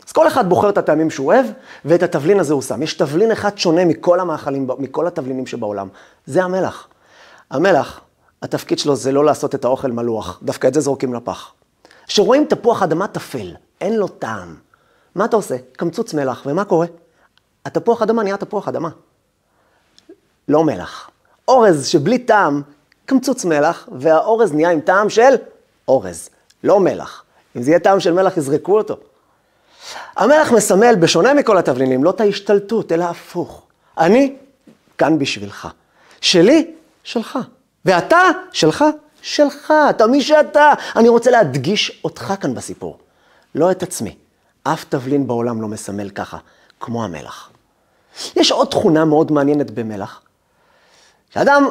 אז 0.06 0.12
כל 0.12 0.26
אחד 0.28 0.48
בוחר 0.48 0.68
את 0.68 0.78
הטעמים 0.78 1.10
שהוא 1.10 1.26
אוהב, 1.26 1.46
ואת 1.84 2.02
התבלין 2.02 2.40
הזה 2.40 2.54
הוא 2.54 2.62
שם. 2.62 2.82
יש 2.82 2.94
תבלין 2.94 3.30
אחד 3.30 3.58
שונה 3.58 3.84
מכל 3.84 4.20
המאכלים, 4.20 4.68
מכל 4.78 5.06
התבלינים 5.06 5.46
שבעולם. 5.46 5.88
זה 6.26 6.44
המלח. 6.44 6.88
המלח, 7.50 8.00
התפקיד 8.42 8.78
שלו 8.78 8.96
זה 8.96 9.12
לא 9.12 9.24
לעשות 9.24 9.54
את 9.54 9.64
האוכל 9.64 9.90
מלוח, 9.90 10.40
דווקא 10.42 10.66
את 10.66 10.74
זה 10.74 10.80
זורקים 10.80 11.14
לפח. 11.14 11.52
כשרואים 12.06 12.46
תפוח 12.48 12.82
אדמה 12.82 13.06
טפל, 13.06 13.54
אין 13.80 13.96
לו 13.96 14.08
טעם. 14.08 14.56
מה 15.14 15.24
אתה 15.24 15.36
עושה? 15.36 15.56
קמצוץ 15.72 16.14
מלח, 16.14 16.42
ומה 16.46 16.64
קורה? 16.64 16.86
התפוח 17.64 18.02
אדמה 18.02 18.22
נהיה 18.22 18.36
תפוח 18.36 18.68
אדמה. 18.68 18.88
לא 20.48 20.64
מלח. 20.64 21.10
אורז 21.48 21.86
שבלי 21.86 22.18
טעם, 22.18 22.62
קמצוץ 23.06 23.44
מלח, 23.44 23.88
והאורז 23.98 24.52
נהיה 24.52 24.70
עם 24.70 24.80
טעם 24.80 25.10
של 25.10 25.34
אורז, 25.88 26.30
לא 26.64 26.80
מלח. 26.80 27.24
אם 27.56 27.62
זה 27.62 27.70
יהיה 27.70 27.80
טעם 27.80 28.00
של 28.00 28.12
מלח, 28.12 28.36
יזרקו 28.36 28.78
אותו. 28.78 28.96
המלח 30.16 30.52
מסמל, 30.52 30.94
בשונה 30.94 31.34
מכל 31.34 31.58
התבלינים, 31.58 32.04
לא 32.04 32.10
את 32.10 32.20
ההשתלטות, 32.20 32.92
אלא 32.92 33.04
הפוך. 33.04 33.62
אני 33.98 34.36
כאן 34.98 35.18
בשבילך. 35.18 35.68
שלי, 36.20 36.74
שלך. 37.04 37.38
ואתה, 37.84 38.18
שלך, 38.52 38.84
שלך. 39.24 39.72
אתה 39.90 40.06
מי 40.06 40.22
שאתה. 40.22 40.72
אני 40.96 41.08
רוצה 41.08 41.30
להדגיש 41.30 42.00
אותך 42.04 42.34
כאן 42.40 42.54
בסיפור, 42.54 42.98
לא 43.54 43.70
את 43.70 43.82
עצמי. 43.82 44.16
אף 44.62 44.84
תבלין 44.88 45.26
בעולם 45.26 45.62
לא 45.62 45.68
מסמל 45.68 46.10
ככה, 46.10 46.38
כמו 46.80 47.04
המלח. 47.04 47.50
יש 48.36 48.52
עוד 48.52 48.68
תכונה 48.68 49.04
מאוד 49.04 49.32
מעניינת 49.32 49.70
במלח, 49.70 50.20
שאדם 51.30 51.68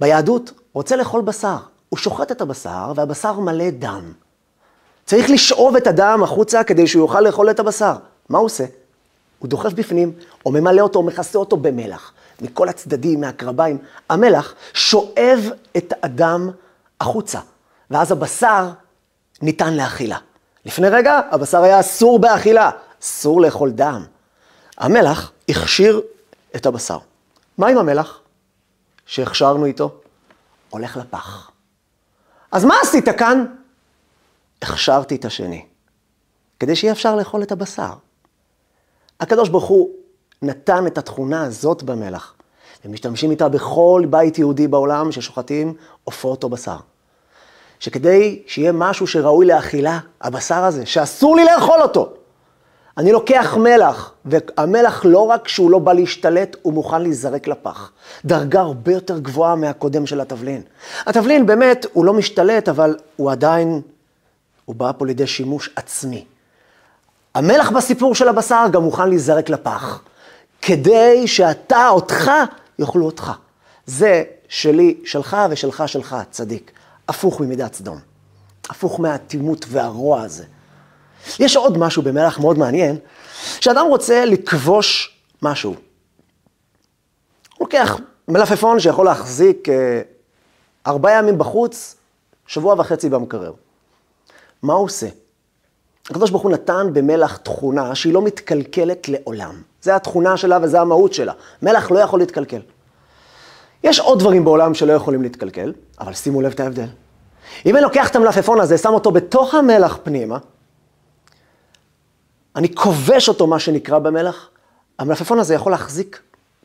ביהדות 0.00 0.52
רוצה 0.72 0.96
לאכול 0.96 1.22
בשר. 1.22 1.56
הוא 1.88 1.98
שוחט 1.98 2.32
את 2.32 2.40
הבשר, 2.40 2.92
והבשר 2.96 3.32
מלא 3.32 3.70
דם. 3.70 4.12
צריך 5.06 5.30
לשאוב 5.30 5.76
את 5.76 5.86
הדם 5.86 6.20
החוצה 6.24 6.64
כדי 6.64 6.86
שהוא 6.86 7.02
יוכל 7.02 7.20
לאכול 7.20 7.50
את 7.50 7.60
הבשר. 7.60 7.94
מה 8.28 8.38
הוא 8.38 8.46
עושה? 8.46 8.64
הוא 9.38 9.48
דוחף 9.48 9.72
בפנים, 9.72 10.12
או 10.46 10.52
ממלא 10.52 10.80
אותו, 10.80 10.98
או 10.98 11.04
מכסה 11.04 11.38
אותו 11.38 11.56
במלח. 11.56 12.12
מכל 12.40 12.68
הצדדים, 12.68 13.20
מהקרביים. 13.20 13.78
המלח 14.08 14.54
שואב 14.72 15.50
את 15.76 15.92
הדם 16.02 16.50
החוצה, 17.00 17.40
ואז 17.90 18.12
הבשר 18.12 18.70
ניתן 19.42 19.74
לאכילה. 19.74 20.18
לפני 20.64 20.88
רגע, 20.88 21.20
הבשר 21.30 21.62
היה 21.62 21.80
אסור 21.80 22.18
באכילה, 22.18 22.70
אסור 23.02 23.40
לאכול 23.40 23.70
דם. 23.70 24.04
המלח 24.78 25.32
הכשיר 25.48 26.00
את 26.56 26.66
הבשר. 26.66 26.98
מה 27.58 27.68
עם 27.68 27.78
המלח 27.78 28.20
שהכשרנו 29.06 29.64
איתו? 29.64 30.00
הולך 30.70 30.96
לפח. 30.96 31.50
אז 32.52 32.64
מה 32.64 32.74
עשית 32.82 33.08
כאן? 33.18 33.46
הכשרתי 34.62 35.16
את 35.16 35.24
השני, 35.24 35.66
כדי 36.60 36.76
שיהיה 36.76 36.92
אפשר 36.92 37.16
לאכול 37.16 37.42
את 37.42 37.52
הבשר. 37.52 37.92
הקדוש 39.20 39.48
ברוך 39.48 39.64
הוא 39.64 39.90
נתן 40.42 40.86
את 40.86 40.98
התכונה 40.98 41.44
הזאת 41.44 41.82
במלח, 41.82 42.34
ומשתמשים 42.84 43.30
איתה 43.30 43.48
בכל 43.48 44.02
בית 44.10 44.38
יהודי 44.38 44.68
בעולם 44.68 45.12
ששוחטים 45.12 45.74
עופות 46.04 46.44
או 46.44 46.48
בשר. 46.48 46.76
שכדי 47.80 48.42
שיהיה 48.46 48.72
משהו 48.72 49.06
שראוי 49.06 49.46
לאכילה, 49.46 49.98
הבשר 50.20 50.64
הזה, 50.64 50.86
שאסור 50.86 51.36
לי 51.36 51.44
לאכול 51.44 51.82
אותו, 51.82 52.12
אני 53.00 53.12
לוקח 53.12 53.56
מלח, 53.56 54.12
והמלח 54.24 55.04
לא 55.04 55.26
רק 55.26 55.48
שהוא 55.48 55.70
לא 55.70 55.78
בא 55.78 55.92
להשתלט, 55.92 56.56
הוא 56.62 56.72
מוכן 56.72 57.02
להיזרק 57.02 57.48
לפח. 57.48 57.90
דרגה 58.24 58.60
הרבה 58.60 58.92
יותר 58.92 59.18
גבוהה 59.18 59.54
מהקודם 59.54 60.06
של 60.06 60.20
התבלין. 60.20 60.62
התבלין 61.06 61.46
באמת, 61.46 61.86
הוא 61.92 62.04
לא 62.04 62.12
משתלט, 62.12 62.68
אבל 62.68 62.96
הוא 63.16 63.30
עדיין 63.30 63.80
הוא 64.64 64.76
בא 64.76 64.92
פה 64.98 65.06
לידי 65.06 65.26
שימוש 65.26 65.70
עצמי. 65.76 66.24
המלח 67.34 67.70
בסיפור 67.70 68.14
של 68.14 68.28
הבשר 68.28 68.66
גם 68.72 68.82
מוכן 68.82 69.08
להיזרק 69.08 69.48
לפח, 69.48 70.00
כדי 70.62 71.26
שאתה, 71.26 71.88
אותך, 71.88 72.30
יאכלו 72.80 73.06
אותך. 73.06 73.32
זה 73.86 74.22
שלי, 74.48 75.00
שלך 75.04 75.36
ושלך, 75.50 75.82
שלך, 75.86 76.16
צדיק. 76.30 76.72
הפוך 77.08 77.40
ממידת 77.40 77.74
סדום. 77.74 77.98
הפוך 78.68 79.00
מהאטימות 79.00 79.64
והרוע 79.68 80.22
הזה. 80.22 80.44
יש 81.38 81.56
עוד 81.56 81.78
משהו 81.78 82.02
במלח 82.02 82.38
מאוד 82.38 82.58
מעניין, 82.58 82.96
שאדם 83.60 83.86
רוצה 83.86 84.24
לכבוש 84.24 85.18
משהו. 85.42 85.70
הוא 85.70 85.78
לוקח 87.60 87.96
מלפפון 88.28 88.80
שיכול 88.80 89.06
להחזיק 89.06 89.68
אה, 89.68 90.00
ארבעה 90.86 91.18
ימים 91.18 91.38
בחוץ, 91.38 91.96
שבוע 92.46 92.74
וחצי 92.78 93.08
במקרר. 93.08 93.52
מה 94.62 94.72
הוא 94.72 94.84
עושה? 94.84 95.06
הקדוש 96.10 96.30
ברוך 96.30 96.42
הוא 96.42 96.50
נתן 96.50 96.86
במלח 96.92 97.36
תכונה 97.36 97.94
שהיא 97.94 98.14
לא 98.14 98.22
מתקלקלת 98.22 99.08
לעולם. 99.08 99.62
זה 99.82 99.96
התכונה 99.96 100.36
שלה 100.36 100.58
וזה 100.62 100.80
המהות 100.80 101.12
שלה. 101.12 101.32
מלח 101.62 101.90
לא 101.90 101.98
יכול 101.98 102.18
להתקלקל. 102.18 102.60
יש 103.84 104.00
עוד 104.00 104.18
דברים 104.18 104.44
בעולם 104.44 104.74
שלא 104.74 104.92
יכולים 104.92 105.22
להתקלקל, 105.22 105.72
אבל 106.00 106.12
שימו 106.12 106.42
לב 106.42 106.52
את 106.52 106.60
ההבדל. 106.60 106.86
אם 107.66 107.76
אני 107.76 107.82
לוקח 107.82 108.10
את 108.10 108.16
המלפפון 108.16 108.60
הזה, 108.60 108.78
שם 108.78 108.92
אותו 108.92 109.10
בתוך 109.10 109.54
המלח 109.54 109.98
פנימה, 110.02 110.38
אני 112.56 112.74
כובש 112.74 113.28
אותו, 113.28 113.46
מה 113.46 113.58
שנקרא 113.58 113.98
במלח, 113.98 114.48
המלפפון 114.98 115.38
הזה 115.38 115.54
יכול 115.54 115.72
להחזיק 115.72 116.22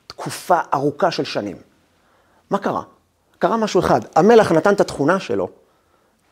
תקופה 0.07 0.59
ארוכה 0.73 1.11
של 1.11 1.23
שנים. 1.23 1.57
מה 2.49 2.57
קרה? 2.57 2.81
קרה 3.39 3.57
משהו 3.57 3.79
אחד, 3.79 4.01
המלח 4.15 4.51
נתן 4.51 4.73
את 4.73 4.81
התכונה 4.81 5.19
שלו, 5.19 5.49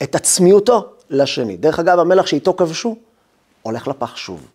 את 0.04 0.16
עצמיותו, 0.16 0.94
לשני. 1.10 1.58
דרך 1.58 1.80
אגב, 1.80 2.00
המלח 2.00 2.26
שאיתו 2.26 2.54
כבשו, 2.54 2.96
הולך 3.62 3.88
לפח 3.88 4.16
שוב. 4.16 4.48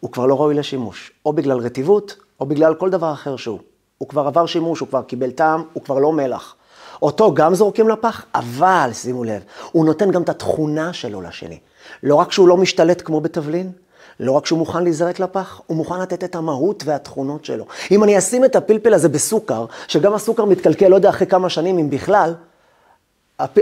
הוא 0.00 0.12
כבר 0.12 0.26
לא 0.26 0.34
ראוי 0.40 0.54
לשימוש, 0.54 1.12
או 1.26 1.32
בגלל 1.32 1.58
רטיבות, 1.58 2.16
או 2.40 2.46
בגלל 2.46 2.74
כל 2.74 2.90
דבר 2.90 3.12
אחר 3.12 3.36
שהוא. 3.36 3.58
הוא 3.98 4.08
כבר 4.08 4.26
עבר 4.26 4.46
שימוש, 4.46 4.80
הוא 4.80 4.88
כבר 4.88 5.02
קיבל 5.02 5.30
טעם, 5.30 5.62
הוא 5.72 5.82
כבר 5.82 5.98
לא 5.98 6.12
מלח. 6.12 6.54
אותו 7.02 7.34
גם 7.34 7.54
זורקים 7.54 7.88
לפח, 7.88 8.24
אבל, 8.34 8.90
שימו 8.92 9.24
לב, 9.24 9.42
הוא 9.72 9.86
נותן 9.86 10.10
גם 10.10 10.22
את 10.22 10.28
התכונה 10.28 10.92
שלו 10.92 11.22
לשני. 11.22 11.58
לא 12.02 12.14
רק 12.14 12.32
שהוא 12.32 12.48
לא 12.48 12.56
משתלט 12.56 13.02
כמו 13.04 13.20
בתבלין, 13.20 13.72
לא 14.20 14.32
רק 14.32 14.46
שהוא 14.46 14.58
מוכן 14.58 14.84
להיזרק 14.84 15.20
לפח, 15.20 15.60
הוא 15.66 15.76
מוכן 15.76 16.00
לתת 16.00 16.24
את 16.24 16.34
המהות 16.34 16.82
והתכונות 16.86 17.44
שלו. 17.44 17.64
אם 17.90 18.04
אני 18.04 18.18
אשים 18.18 18.44
את 18.44 18.56
הפלפל 18.56 18.94
הזה 18.94 19.08
בסוכר, 19.08 19.66
שגם 19.88 20.14
הסוכר 20.14 20.44
מתקלקל, 20.44 20.88
לא 20.88 20.96
יודע 20.96 21.08
אחרי 21.08 21.26
כמה 21.26 21.50
שנים, 21.50 21.78
אם 21.78 21.90
בכלל, 21.90 22.34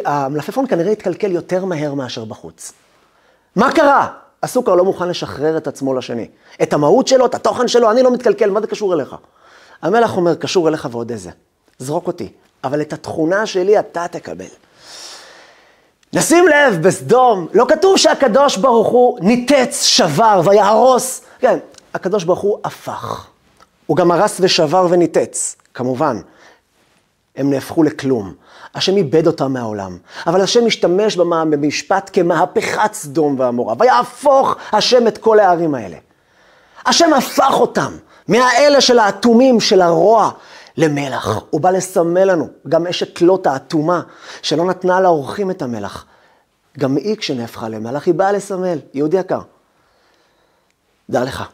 המלפפון 0.05 0.67
כנראה 0.67 0.93
יתקלקל 0.93 1.33
יותר 1.33 1.65
מהר 1.65 1.95
מאשר 1.95 2.25
בחוץ. 2.25 2.73
מה 3.57 3.73
קרה? 3.73 4.24
הסוכר 4.45 4.75
לא 4.75 4.85
מוכן 4.85 5.09
לשחרר 5.09 5.57
את 5.57 5.67
עצמו 5.67 5.95
לשני. 5.95 6.29
את 6.63 6.73
המהות 6.73 7.09
שלו, 7.09 7.27
את 7.27 7.35
התוכן 7.35 7.69
שלו, 7.69 7.91
אני 7.91 8.03
לא 8.03 8.11
מתקלקל, 8.11 8.51
מה 8.51 8.61
זה 8.61 8.67
קשור 8.67 8.95
אליך? 8.95 9.17
המלח 9.83 10.17
אומר, 10.17 10.35
קשור 10.35 10.69
אליך 10.69 10.89
ועוד 10.91 11.11
איזה. 11.11 11.31
זרוק 11.79 12.07
אותי, 12.07 12.33
אבל 12.65 12.81
את 12.81 12.93
התכונה 12.93 13.47
שלי 13.47 13.79
אתה 13.79 14.09
תקבל. 14.09 14.45
נשים 16.13 16.49
לב, 16.49 16.87
בסדום, 16.87 17.49
לא 17.55 17.67
כתוב 17.69 17.97
שהקדוש 17.97 18.57
ברוך 18.57 18.89
הוא 18.89 19.19
ניתץ, 19.21 19.83
שבר 19.83 20.41
ויהרוס. 20.45 21.23
כן, 21.39 21.59
הקדוש 21.95 22.25
ברוך 22.25 22.41
הוא 22.41 22.59
הפך. 22.65 23.27
הוא 23.87 23.97
גם 23.97 24.11
הרס 24.11 24.37
ושבר 24.41 24.87
וניתץ, 24.91 25.57
כמובן. 25.75 26.21
הם 27.37 27.51
נהפכו 27.51 27.83
לכלום. 27.83 28.35
השם 28.75 28.97
איבד 28.97 29.27
אותם 29.27 29.53
מהעולם. 29.53 29.99
אבל 30.27 30.41
השם 30.41 30.67
משתמש 30.67 31.17
במשפט 31.17 32.11
כמהפכת 32.13 32.93
סדום 32.93 33.41
ועמורה. 33.41 33.75
ויהפוך 33.79 34.57
השם 34.73 35.09
את 35.09 35.19
כל 35.19 35.41
הערים 35.41 35.75
האלה. 35.75 35.97
השם 36.87 37.15
הפך 37.15 37.55
אותם 37.61 37.93
מהאלה 38.29 38.81
של 38.81 38.99
האטומים, 38.99 39.61
של 39.61 39.81
הרוע, 39.81 40.31
למלח. 40.77 41.29
הוא 41.51 41.61
בא 41.61 41.71
לסמל 41.71 42.25
לנו, 42.25 42.49
גם 42.69 42.87
אשת 42.87 43.21
לוט 43.21 43.47
האטומה, 43.47 44.01
שלא 44.43 44.65
נתנה 44.65 45.01
לאורחים 45.01 45.51
את 45.51 45.63
המלח. 45.63 46.05
גם 46.79 46.97
היא 46.97 47.17
כשנהפכה 47.17 47.69
למלח, 47.69 48.07
היא 48.07 48.15
באה 48.15 48.33
לסמל, 48.33 48.79
יהודי 48.95 49.17
יקר. 49.17 49.41
דע 51.11 51.25
לך, 51.25 51.45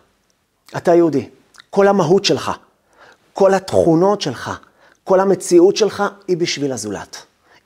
אתה 0.76 0.94
יהודי, 0.94 1.28
כל 1.70 1.88
המהות 1.88 2.24
שלך, 2.24 2.52
כל 3.32 3.54
התכונות 3.54 4.20
שלך, 4.20 4.58
כל 5.10 5.20
המציאות 5.20 5.76
שלך 5.76 6.02
היא 6.28 6.36
בשביל 6.36 6.72
הזולת, 6.72 7.16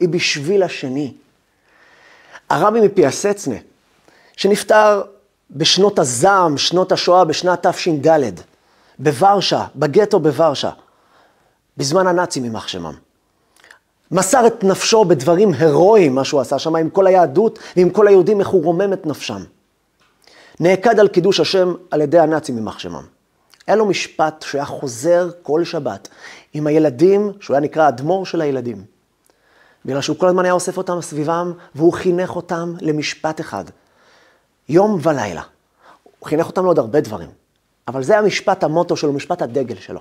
היא 0.01 0.09
בשביל 0.09 0.63
השני. 0.63 1.13
הרבי 2.51 2.81
מפיאסצנה, 2.81 3.55
שנפטר 4.37 5.03
בשנות 5.51 5.99
הזעם, 5.99 6.59
שנות 6.59 6.93
השואה, 6.93 7.25
בשנת 7.25 7.67
תש"ד, 7.67 8.41
בוורשה, 8.99 9.65
בגטו 9.77 10.21
בוורשה, 10.21 10.71
בזמן 11.77 12.07
הנאצים 12.07 12.45
יימח 12.45 12.69
שמם. 12.69 12.95
מסר 14.11 14.47
את 14.47 14.65
נפשו 14.65 15.05
בדברים 15.05 15.53
הירואיים, 15.59 16.15
מה 16.15 16.25
שהוא 16.25 16.41
עשה 16.41 16.59
שם, 16.59 16.77
עם 16.77 16.91
כל 16.91 17.07
היהדות 17.07 17.59
ועם 17.77 17.91
כל 17.91 18.09
היהודים, 18.09 18.41
איך 18.41 18.49
הוא 18.49 18.65
רומם 18.65 18.93
את 18.93 19.07
נפשם. 19.07 19.43
נעקד 20.61 21.01
על 21.01 21.09
קידוש 21.09 21.41
השם 21.41 21.75
על 21.91 22.01
ידי 22.01 22.19
הנאצים 22.19 22.57
יימח 22.57 22.79
שמם. 22.79 23.14
היה 23.67 23.77
לו 23.77 23.87
משפט 23.87 24.45
שהיה 24.49 24.65
חוזר 24.65 25.31
כל 25.43 25.65
שבת 25.65 26.09
עם 26.55 26.67
הילדים, 26.67 27.33
שהוא 27.41 27.55
היה 27.55 27.61
נקרא 27.61 27.89
אדמו"ר 27.89 28.27
של 28.27 28.41
הילדים. 28.41 28.85
בגלל 29.85 30.01
שהוא 30.01 30.17
כל 30.17 30.29
הזמן 30.29 30.45
היה 30.45 30.53
אוסף 30.53 30.77
אותם 30.77 31.01
סביבם, 31.01 31.53
והוא 31.75 31.93
חינך 31.93 32.37
אותם 32.37 32.75
למשפט 32.81 33.41
אחד. 33.41 33.65
יום 34.69 34.99
ולילה. 35.03 35.43
הוא 36.19 36.29
חינך 36.29 36.47
אותם 36.47 36.65
לעוד 36.65 36.79
הרבה 36.79 37.01
דברים. 37.01 37.31
אבל 37.89 38.03
זה 38.03 38.19
המשפט 38.19 38.65
המוטו 38.65 38.97
שלו, 38.97 39.13
משפט 39.13 39.43
הדגל 39.43 39.77
שלו. 39.77 40.01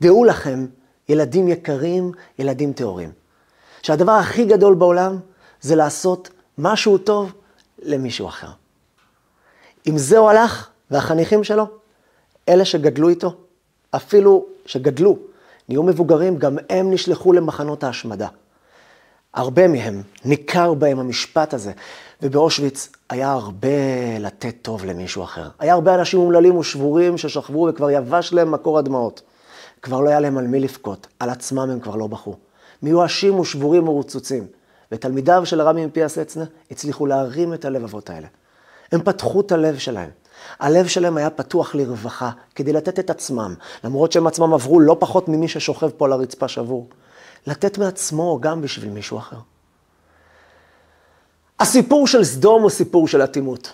דעו 0.00 0.24
לכם, 0.24 0.66
ילדים 1.08 1.48
יקרים, 1.48 2.12
ילדים 2.38 2.72
טהורים. 2.72 3.12
שהדבר 3.82 4.12
הכי 4.12 4.44
גדול 4.44 4.74
בעולם 4.74 5.18
זה 5.60 5.74
לעשות 5.74 6.30
משהו 6.58 6.98
טוב 6.98 7.32
למישהו 7.82 8.28
אחר. 8.28 8.48
עם 9.84 9.98
זה 9.98 10.18
הוא 10.18 10.30
הלך, 10.30 10.68
והחניכים 10.90 11.44
שלו, 11.44 11.66
אלה 12.48 12.64
שגדלו 12.64 13.08
איתו, 13.08 13.34
אפילו 13.90 14.46
שגדלו, 14.66 15.18
נהיו 15.68 15.82
מבוגרים, 15.82 16.36
גם 16.36 16.58
הם 16.70 16.90
נשלחו 16.90 17.32
למחנות 17.32 17.84
ההשמדה. 17.84 18.28
הרבה 19.34 19.68
מהם, 19.68 20.02
ניכר 20.24 20.74
בהם 20.74 20.98
המשפט 20.98 21.54
הזה, 21.54 21.72
ובאושוויץ 22.22 22.88
היה 23.10 23.32
הרבה 23.32 23.68
לתת 24.20 24.54
טוב 24.62 24.84
למישהו 24.84 25.22
אחר. 25.22 25.48
היה 25.58 25.74
הרבה 25.74 25.94
אנשים 25.94 26.20
אומללים 26.20 26.56
ושבורים 26.56 27.18
ששכבו 27.18 27.66
וכבר 27.70 27.90
יבש 27.90 28.32
להם 28.32 28.50
מקור 28.50 28.78
הדמעות. 28.78 29.22
כבר 29.82 30.00
לא 30.00 30.08
היה 30.08 30.20
להם 30.20 30.38
על 30.38 30.46
מי 30.46 30.60
לבכות, 30.60 31.06
על 31.18 31.30
עצמם 31.30 31.70
הם 31.70 31.80
כבר 31.80 31.96
לא 31.96 32.06
בכו. 32.06 32.36
מיואשים 32.82 33.40
ושבורים 33.40 33.88
ורצוצים. 33.88 34.46
ותלמידיו 34.92 35.46
של 35.46 35.60
הרבי 35.60 35.86
מפי 35.86 36.02
הסצנה 36.02 36.44
הצליחו 36.70 37.06
להרים 37.06 37.54
את 37.54 37.64
הלבבות 37.64 38.10
האלה. 38.10 38.26
הם 38.92 39.02
פתחו 39.02 39.40
את 39.40 39.52
הלב 39.52 39.78
שלהם. 39.78 40.10
הלב 40.60 40.86
שלהם 40.86 41.16
היה 41.16 41.30
פתוח 41.30 41.74
לרווחה, 41.74 42.30
כדי 42.54 42.72
לתת 42.72 42.98
את 42.98 43.10
עצמם, 43.10 43.54
למרות 43.84 44.12
שהם 44.12 44.26
עצמם 44.26 44.54
עברו 44.54 44.80
לא 44.80 44.96
פחות 45.00 45.28
ממי 45.28 45.48
ששוכב 45.48 45.90
פה 45.90 46.04
על 46.04 46.12
הרצפה 46.12 46.48
שבור. 46.48 46.88
לתת 47.46 47.78
מעצמו 47.78 48.38
גם 48.40 48.62
בשביל 48.62 48.90
מישהו 48.90 49.18
אחר. 49.18 49.36
הסיפור 51.60 52.06
של 52.06 52.24
סדום 52.24 52.62
הוא 52.62 52.70
סיפור 52.70 53.08
של 53.08 53.24
אטימות. 53.24 53.72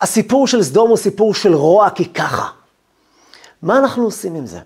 הסיפור 0.00 0.46
של 0.46 0.62
סדום 0.62 0.88
הוא 0.88 0.96
סיפור 0.96 1.34
של 1.34 1.54
רוע 1.54 1.90
כי 1.90 2.12
ככה. 2.12 2.50
מה 3.62 3.78
אנחנו 3.78 4.04
עושים 4.04 4.34
עם 4.34 4.46
זה? 4.46 4.60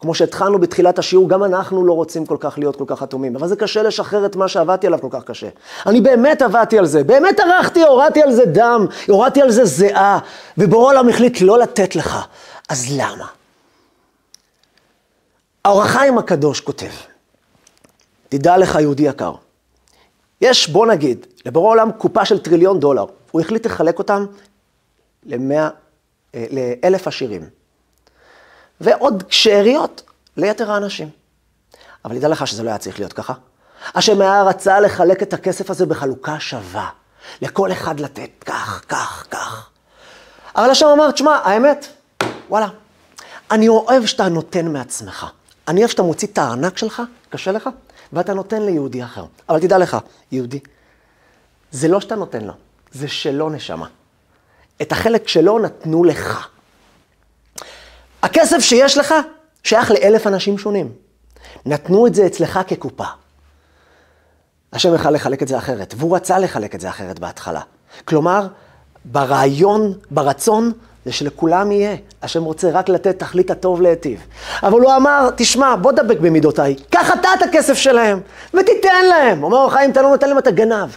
כמו 0.00 0.14
שהתחלנו 0.14 0.58
בתחילת 0.58 0.98
השיעור, 0.98 1.28
גם 1.28 1.44
אנחנו 1.44 1.86
לא 1.86 1.92
רוצים 1.92 2.26
כל 2.26 2.36
כך 2.40 2.58
להיות 2.58 2.76
כל 2.76 2.84
כך 2.86 3.02
אטומים, 3.02 3.36
אבל 3.36 3.48
זה 3.48 3.56
קשה 3.56 3.82
לשחרר 3.82 4.26
את 4.26 4.36
מה 4.36 4.48
שעבדתי 4.48 4.86
עליו 4.86 5.00
כל 5.00 5.08
כך 5.10 5.24
קשה. 5.24 5.48
אני 5.86 6.00
באמת 6.00 6.42
עבדתי 6.42 6.78
על 6.78 6.86
זה, 6.86 7.04
באמת 7.04 7.40
ערכתי, 7.40 7.82
הורדתי 7.82 8.22
על 8.22 8.32
זה 8.32 8.44
דם, 8.44 8.86
הורדתי 9.08 9.42
על 9.42 9.50
זה 9.50 9.64
זיעה, 9.64 10.18
ובורא 10.58 10.92
עולם 10.92 11.08
החליט 11.08 11.40
לא 11.40 11.58
לתת 11.58 11.96
לך. 11.96 12.26
אז 12.68 12.86
למה? 12.90 13.26
האור 15.64 15.82
החיים 15.82 16.18
הקדוש 16.18 16.60
כותב, 16.60 16.90
תדע 18.28 18.58
לך 18.58 18.78
יהודי 18.80 19.02
יקר, 19.02 19.32
יש, 20.40 20.68
בוא 20.68 20.86
נגיד, 20.86 21.26
לבורא 21.46 21.70
עולם 21.70 21.92
קופה 21.92 22.24
של 22.24 22.38
טריליון 22.38 22.80
דולר, 22.80 23.04
הוא 23.30 23.40
החליט 23.40 23.66
לחלק 23.66 23.98
אותם 23.98 24.26
למאה, 25.26 25.68
אה, 26.34 26.46
לאלף 26.50 27.06
עשירים. 27.06 27.42
ועוד 28.80 29.24
שאריות 29.28 30.02
ליתר 30.36 30.72
האנשים. 30.72 31.10
אבל 32.04 32.16
ידע 32.16 32.28
לך 32.28 32.46
שזה 32.46 32.62
לא 32.62 32.68
היה 32.68 32.78
צריך 32.78 32.98
להיות 32.98 33.12
ככה. 33.12 33.32
השם 33.94 34.20
היה 34.20 34.42
רצה 34.42 34.80
לחלק 34.80 35.22
את 35.22 35.32
הכסף 35.32 35.70
הזה 35.70 35.86
בחלוקה 35.86 36.40
שווה. 36.40 36.88
לכל 37.42 37.72
אחד 37.72 38.00
לתת 38.00 38.30
כך, 38.46 38.84
כך, 38.88 39.26
כך. 39.30 39.68
אבל 40.56 40.70
השם 40.70 40.86
אמר, 40.86 41.10
תשמע, 41.10 41.34
האמת, 41.44 41.86
וואלה, 42.48 42.68
אני 43.50 43.68
אוהב 43.68 44.06
שאתה 44.06 44.28
נותן 44.28 44.72
מעצמך. 44.72 45.26
אני 45.68 45.80
אוהב 45.80 45.90
שאתה 45.90 46.02
מוציא 46.02 46.28
את 46.28 46.38
הארנק 46.38 46.78
שלך, 46.78 47.02
קשה 47.30 47.52
לך, 47.52 47.68
ואתה 48.12 48.34
נותן 48.34 48.62
ליהודי 48.62 49.04
אחר. 49.04 49.24
אבל 49.48 49.60
תדע 49.60 49.78
לך, 49.78 49.96
יהודי, 50.32 50.60
זה 51.70 51.88
לא 51.88 52.00
שאתה 52.00 52.14
נותן 52.14 52.44
לו, 52.44 52.52
זה 52.92 53.08
שלו 53.08 53.50
נשמה. 53.50 53.86
את 54.82 54.92
החלק 54.92 55.28
שלו 55.28 55.58
נתנו 55.58 56.04
לך. 56.04 56.48
הכסף 58.26 58.58
שיש 58.58 58.98
לך 58.98 59.14
שייך 59.62 59.90
לאלף 59.90 60.26
אנשים 60.26 60.58
שונים. 60.58 60.92
נתנו 61.66 62.06
את 62.06 62.14
זה 62.14 62.26
אצלך 62.26 62.60
כקופה. 62.66 63.04
השם 64.72 64.94
יכל 64.94 65.10
לחלק 65.10 65.42
את 65.42 65.48
זה 65.48 65.58
אחרת, 65.58 65.94
והוא 65.96 66.16
רצה 66.16 66.38
לחלק 66.38 66.74
את 66.74 66.80
זה 66.80 66.88
אחרת 66.88 67.18
בהתחלה. 67.18 67.60
כלומר, 68.04 68.46
ברעיון, 69.04 69.94
ברצון, 70.10 70.72
זה 71.04 71.12
שלכולם 71.12 71.72
יהיה. 71.72 71.96
השם 72.22 72.44
רוצה 72.44 72.70
רק 72.70 72.88
לתת 72.88 73.18
תכלית 73.18 73.50
הטוב 73.50 73.82
להיטיב. 73.82 74.26
אבל 74.62 74.80
הוא 74.80 74.96
אמר, 74.96 75.30
תשמע, 75.36 75.76
בוא 75.76 75.92
דבק 75.92 76.18
במידותיי, 76.20 76.74
קח 76.90 77.10
אתה 77.20 77.28
את 77.38 77.42
הכסף 77.42 77.74
שלהם, 77.74 78.20
ותיתן 78.54 79.06
להם. 79.08 79.42
אומר 79.42 79.64
לו, 79.64 79.70
חיים, 79.70 79.90
אתה 79.90 80.02
לא 80.02 80.10
נותן 80.10 80.28
להם, 80.28 80.38
אתה 80.38 80.50
גנב. 80.50 80.88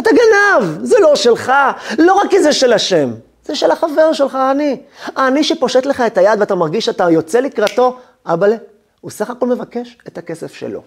אתה 0.00 0.10
גנב, 0.10 0.78
זה 0.82 0.96
לא 1.00 1.16
שלך, 1.16 1.52
לא 1.98 2.14
רק 2.14 2.30
כי 2.30 2.42
זה 2.42 2.52
של 2.52 2.72
השם, 2.72 3.12
זה 3.44 3.56
של 3.56 3.70
החבר 3.70 4.12
שלך, 4.12 4.38
אני. 4.50 4.80
אני 5.16 5.44
שפושט 5.44 5.86
לך 5.86 6.00
את 6.00 6.18
היד 6.18 6.40
ואתה 6.40 6.54
מרגיש 6.54 6.84
שאתה 6.84 7.10
יוצא 7.10 7.40
לקראתו, 7.40 7.98
אבאלה, 8.26 8.56
הוא 9.00 9.10
סך 9.10 9.30
הכל 9.30 9.46
מבקש 9.46 9.98
את 10.08 10.18
הכסף 10.18 10.54
שלו. 10.54 10.82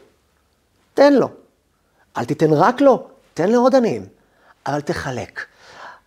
תן 0.93 1.13
לו. 1.13 1.29
אל 2.17 2.25
תיתן 2.25 2.53
רק 2.53 2.81
לו, 2.81 3.03
תן 3.33 3.49
לעוד 3.49 3.75
עניים, 3.75 4.05
אבל 4.65 4.81
תחלק. 4.81 5.45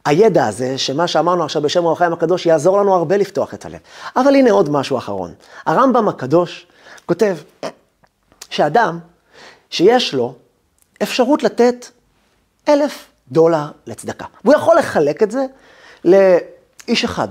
הידע 0.04 0.46
הזה, 0.46 0.78
שמה 0.78 1.06
שאמרנו 1.06 1.44
עכשיו 1.44 1.62
בשם 1.62 1.84
אור 1.84 1.92
החיים 1.92 2.12
הקדוש, 2.12 2.46
יעזור 2.46 2.78
לנו 2.78 2.94
הרבה 2.94 3.16
לפתוח 3.16 3.54
את 3.54 3.64
הלב. 3.64 3.78
אבל 4.16 4.34
הנה 4.34 4.50
עוד 4.50 4.70
משהו 4.70 4.98
אחרון. 4.98 5.34
הרמב"ם 5.66 6.08
הקדוש 6.08 6.66
כותב 7.06 7.36
שאדם 8.50 8.98
שיש 9.70 10.14
לו 10.14 10.34
אפשרות 11.02 11.42
לתת 11.42 11.86
אלף 12.68 13.06
דולר 13.28 13.66
לצדקה, 13.86 14.26
והוא 14.44 14.54
יכול 14.54 14.78
לחלק 14.78 15.22
את 15.22 15.30
זה 15.30 15.46
לאיש 16.04 17.04
אחד, 17.04 17.28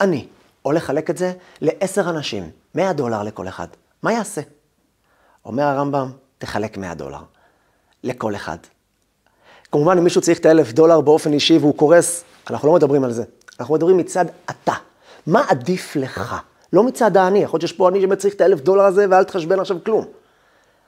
אני, 0.00 0.26
או 0.64 0.72
לחלק 0.72 1.10
את 1.10 1.16
זה 1.16 1.32
לעשר 1.60 2.10
אנשים, 2.10 2.50
מאה 2.74 2.92
דולר 2.92 3.22
לכל 3.22 3.48
אחד. 3.48 3.66
מה 4.02 4.12
יעשה? 4.12 4.40
אומר 5.44 5.62
הרמב"ם, 5.62 6.10
תחלק 6.38 6.76
מאה 6.76 6.94
דולר 6.94 7.22
לכל 8.04 8.34
אחד. 8.34 8.56
כמובן, 9.72 9.98
אם 9.98 10.04
מישהו 10.04 10.20
צריך 10.20 10.38
את 10.38 10.46
האלף 10.46 10.72
דולר 10.72 11.00
באופן 11.00 11.32
אישי 11.32 11.58
והוא 11.58 11.74
קורס, 11.74 12.24
אנחנו 12.50 12.68
לא 12.68 12.74
מדברים 12.74 13.04
על 13.04 13.12
זה. 13.12 13.24
אנחנו 13.60 13.74
מדברים 13.74 13.96
מצד 13.96 14.24
אתה. 14.50 14.74
מה 15.26 15.44
עדיף 15.48 15.96
לך? 15.96 16.36
לא 16.72 16.82
מצד 16.82 17.16
האני, 17.16 17.38
יכול 17.38 17.58
להיות 17.58 17.68
שיש 17.68 17.76
פה 17.76 17.88
אני 17.88 18.00
שצריך 18.00 18.34
את 18.34 18.40
האלף 18.40 18.60
דולר 18.60 18.82
הזה 18.82 19.06
ואל 19.10 19.24
תחשבן 19.24 19.60
עכשיו 19.60 19.76
כלום. 19.84 20.04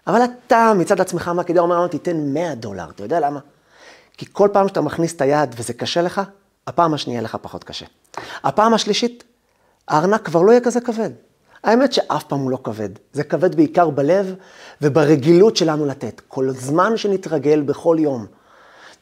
אבל 0.07 0.21
אתה 0.25 0.73
מצד 0.79 1.01
עצמך, 1.01 1.29
מה 1.29 1.45
כדאי 1.45 1.59
אומר, 1.59 1.87
תיתן 1.87 2.17
100 2.35 2.55
דולר, 2.55 2.91
אתה 2.91 3.03
יודע 3.03 3.21
למה? 3.21 3.41
כי 4.19 4.27
כל 4.33 4.49
פעם 4.53 4.69
שאתה 4.69 4.81
מכניס 4.81 5.17
את 5.17 5.21
היד 5.21 5.55
וזה 5.57 5.73
קשה 5.73 6.03
לך, 6.03 6.21
הפעם 6.67 6.95
השנייה 6.95 7.21
לך 7.23 7.37
פחות 7.43 7.65
קשה. 7.65 7.87
הפעם 8.45 8.75
השלישית, 8.75 9.25
הארנק 9.89 10.25
כבר 10.25 10.43
לא 10.43 10.51
יהיה 10.51 10.61
כזה 10.61 10.81
כבד. 10.81 11.11
האמת 11.65 11.93
שאף 11.93 12.25
פעם 12.25 12.41
הוא 12.41 12.51
לא 12.51 12.59
כבד. 12.65 12.89
זה 13.13 13.25
כבד 13.25 13.55
בעיקר 13.55 13.91
בלב 13.91 14.35
וברגילות 14.83 15.57
שלנו 15.57 15.87
לתת. 15.87 16.21
כל 16.29 16.51
זמן 16.51 16.97
שנתרגל 16.97 17.63
בכל 17.63 17.97
יום. 18.01 18.27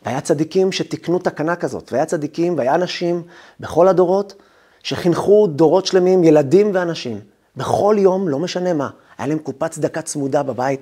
והיה 0.03 0.20
צדיקים 0.20 0.73
שתיקנו 0.73 1.18
תקנה 1.18 1.57
כזאת, 1.57 1.92
והיה 1.92 2.07
צדיקים 2.07 2.59
והיה 2.59 2.75
אנשים 2.75 3.23
בכל 3.61 3.88
הדורות 3.88 4.35
שחינכו 4.83 5.46
דורות 5.46 5.87
שלמים, 5.87 6.25
ילדים 6.25 6.70
ואנשים. 6.75 7.20
בכל 7.57 7.96
יום, 7.99 8.29
לא 8.29 8.38
משנה 8.38 8.73
מה, 8.73 8.90
היה 9.18 9.27
להם 9.27 9.38
קופת 9.38 9.70
צדקה 9.70 10.03
צמודה 10.03 10.42
בבית, 10.42 10.81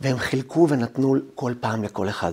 והם 0.00 0.18
חילקו 0.18 0.66
ונתנו 0.68 1.16
כל 1.34 1.52
פעם 1.60 1.84
לכל 1.84 2.08
אחד. 2.08 2.32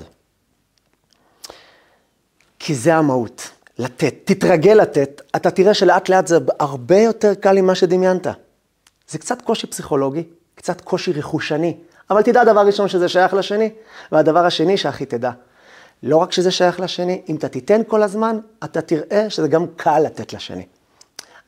כי 2.63 2.75
זה 2.75 2.95
המהות, 2.95 3.49
לתת. 3.79 4.15
תתרגל 4.25 4.73
לתת, 4.73 5.21
אתה 5.35 5.51
תראה 5.51 5.73
שלאט 5.73 6.09
לאט 6.09 6.27
זה 6.27 6.37
הרבה 6.59 6.97
יותר 6.97 7.33
קל 7.33 7.61
ממה 7.61 7.75
שדמיינת. 7.75 8.27
זה 9.09 9.17
קצת 9.17 9.41
קושי 9.41 9.67
פסיכולוגי, 9.67 10.23
קצת 10.55 10.81
קושי 10.81 11.11
רכושני, 11.11 11.77
אבל 12.09 12.21
תדע 12.21 12.43
דבר 12.43 12.61
ראשון 12.61 12.87
שזה 12.87 13.09
שייך 13.09 13.33
לשני, 13.33 13.69
והדבר 14.11 14.45
השני 14.45 14.77
שהכי 14.77 15.05
תדע. 15.05 15.31
לא 16.03 16.17
רק 16.17 16.31
שזה 16.31 16.51
שייך 16.51 16.79
לשני, 16.79 17.21
אם 17.29 17.35
אתה 17.35 17.49
תיתן 17.49 17.81
כל 17.87 18.03
הזמן, 18.03 18.39
אתה 18.63 18.81
תראה 18.81 19.29
שזה 19.29 19.47
גם 19.47 19.65
קל 19.75 19.99
לתת 19.99 20.33
לשני. 20.33 20.65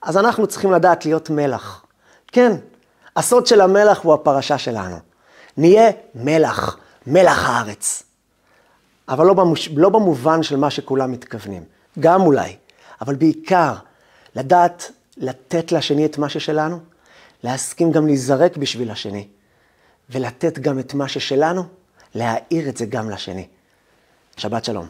אז 0.02 0.18
אנחנו 0.18 0.48
צריכים 0.48 0.72
לדעת 0.72 1.06
להיות 1.06 1.30
מלח. 1.30 1.86
כן, 2.28 2.52
הסוד 3.16 3.48
של 3.48 3.62
המלח 3.62 4.00
הוא 4.04 4.14
הפרשה 4.14 4.58
שלנו. 4.58 4.98
נהיה 5.58 5.92
מלח, 6.16 6.78
מלח 7.08 7.50
הארץ. 7.50 8.04
אבל 9.10 9.26
לא, 9.26 9.34
במוש... 9.34 9.70
לא 9.76 9.90
במובן 9.90 10.44
של 10.44 10.56
מה 10.56 10.70
שכולם 10.70 11.12
מתכוונים, 11.12 11.64
גם 12.00 12.22
אולי, 12.22 12.56
אבל 13.02 13.16
בעיקר 13.16 13.74
לדעת 14.36 14.92
לתת 15.18 15.72
לשני 15.72 16.06
את 16.06 16.18
מה 16.18 16.30
ששלנו, 16.30 16.80
להסכים 17.44 17.92
גם 17.92 18.08
להיזרק 18.08 18.58
בשביל 18.58 18.92
השני, 18.92 19.28
ולתת 20.10 20.60
גם 20.60 20.80
את 20.80 20.94
מה 20.94 21.08
ששלנו, 21.08 21.64
להעיר 22.16 22.70
את 22.70 22.78
זה 22.78 22.86
גם 22.86 23.10
לשני. 23.10 23.48
שבת 24.38 24.66
שלום. 24.66 24.88